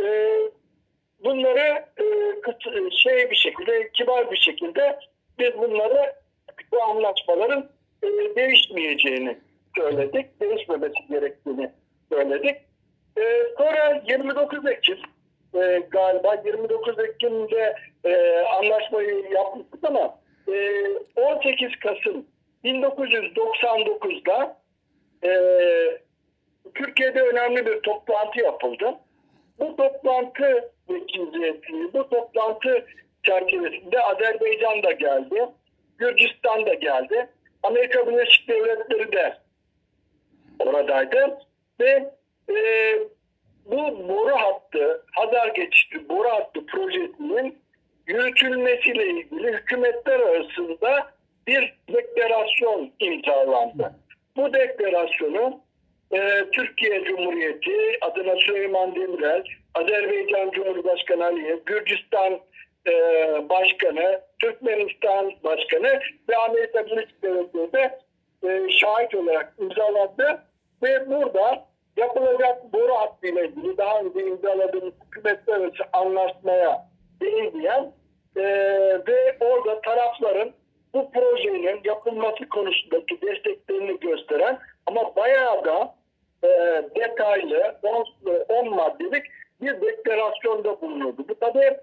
[0.00, 0.36] E,
[1.24, 4.98] bunları e, şey bir şekilde kibar bir şekilde
[5.38, 6.12] biz bunları
[6.72, 7.70] bu anlaşmaların
[8.02, 8.06] e,
[8.36, 9.38] değişmeyeceğini
[9.76, 10.40] söyledik.
[10.40, 11.70] Değişmemesi gerektiğini
[12.12, 12.56] söyledik.
[13.18, 14.98] E, sonra 29 Ekim
[15.54, 17.74] e, galiba 29 Ekim'de
[18.04, 20.18] e, anlaşmayı yapmıştık ama
[20.48, 22.26] e, 18 Kasım
[22.66, 24.56] 1999'da
[25.24, 25.30] e,
[26.74, 28.94] Türkiye'de önemli bir toplantı yapıldı.
[29.58, 32.86] Bu toplantı neticesinde, bu toplantı
[33.22, 35.46] çerçevesinde Azerbaycan da geldi,
[35.98, 37.28] Gürcistan da geldi,
[37.62, 39.36] Amerika Birleşik Devletleri de
[40.58, 41.38] oradaydı
[41.80, 42.10] ve
[42.50, 42.98] e,
[43.64, 47.58] bu boru hattı, Hazar geçişli boru hattı projesinin
[48.06, 51.15] yürütülmesiyle ilgili hükümetler arasında
[51.46, 53.94] bir deklarasyon imzalandı.
[54.36, 55.60] Bu deklarasyonu
[56.12, 59.44] e, Türkiye Cumhuriyeti adına Süleyman Demirel,
[59.74, 62.40] Azerbaycan Cumhurbaşkanı Aliyev, Gürcistan
[62.86, 62.92] e,
[63.48, 67.98] Başkanı, Türkmenistan Başkanı ve Amerika Birleşik Devletleri de
[68.48, 70.42] e, şahit olarak imzaladı
[70.82, 71.66] ve burada
[71.96, 76.88] yapılacak boru hattıyla ilgili daha önce imzaladığımız hükümetler arası anlaşmaya
[77.20, 77.92] değinmeyen
[78.36, 78.42] e,
[79.06, 80.52] ve orada tarafların
[80.96, 85.94] bu projenin yapılması konusundaki desteklerini gösteren ama bayağı da
[86.44, 86.48] e,
[86.96, 87.80] detaylı
[88.48, 89.26] 10 maddelik
[89.60, 91.28] bir deklarasyonda bulunuyordu.
[91.28, 91.76] Bu tabii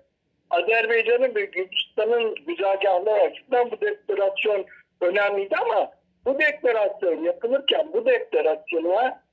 [0.49, 4.65] Azerbaycan'ın ve Gürcistan'ın güzergahları açısından bu deklarasyon
[5.01, 5.91] önemliydi ama
[6.25, 9.23] bu deklarasyon yapılırken bu deklarasyona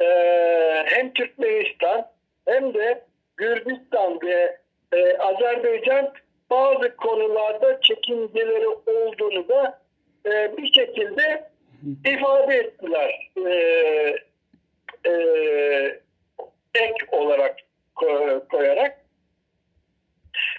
[0.00, 0.06] e,
[0.86, 2.10] hem Türkmenistan
[2.48, 3.04] hem de
[3.36, 4.58] Gürcistan ve
[4.92, 6.12] e, Azerbaycan
[6.50, 9.80] bazı konularda çekinceleri olduğunu da
[10.26, 11.50] e, bir şekilde
[12.06, 13.30] ifade ettiler.
[13.46, 13.50] E,
[15.06, 15.12] e,
[16.74, 17.56] ek olarak
[17.96, 19.00] ko- koyarak.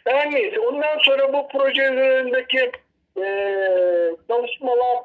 [0.08, 2.72] Her neyse ondan sonra bu proje üzerindeki
[3.18, 3.26] e,
[4.28, 4.98] çalışmalar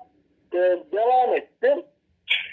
[0.54, 0.58] e,
[0.92, 1.76] devam etti.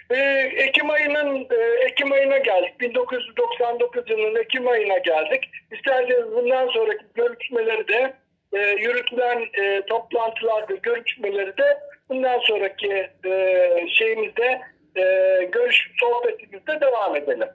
[0.10, 0.18] e,
[0.56, 2.80] Ekim ayının e, Ekim ayına geldik.
[2.80, 5.50] 1999 yılının Ekim ayına geldik.
[5.72, 8.14] İsterseniz bundan sonraki görüşmeleri de
[8.54, 11.78] e, yürütülen e, toplantılarda görüşmeleri de
[12.10, 14.62] bundan sonraki e, şeyimizde
[14.95, 15.04] e,
[15.51, 17.47] görüş sohbetimizde devam edelim.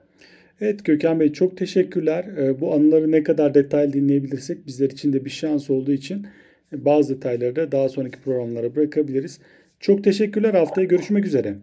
[0.61, 2.25] Evet Gökhan Bey çok teşekkürler.
[2.37, 6.27] Ee, bu anıları ne kadar detaylı dinleyebilirsek bizler için de bir şans olduğu için
[6.71, 9.41] bazı detayları da daha sonraki programlara bırakabiliriz.
[9.79, 10.53] Çok teşekkürler.
[10.53, 11.55] Haftaya görüşmek üzere.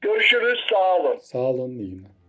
[0.00, 0.58] Görüşürüz.
[0.70, 1.18] Sağ olun.
[1.18, 1.78] Sağ olun.
[1.78, 2.19] İyi günler.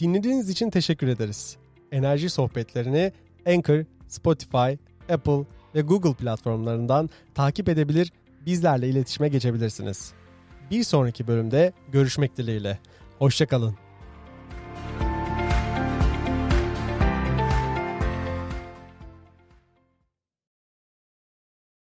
[0.00, 1.56] Dinlediğiniz için teşekkür ederiz.
[1.92, 3.12] Enerji sohbetlerini
[3.46, 4.72] Anchor, Spotify,
[5.12, 5.44] Apple
[5.74, 8.12] ve Google platformlarından takip edebilir,
[8.46, 10.12] bizlerle iletişime geçebilirsiniz.
[10.70, 12.78] Bir sonraki bölümde görüşmek dileğiyle.
[13.18, 13.89] Hoşçakalın.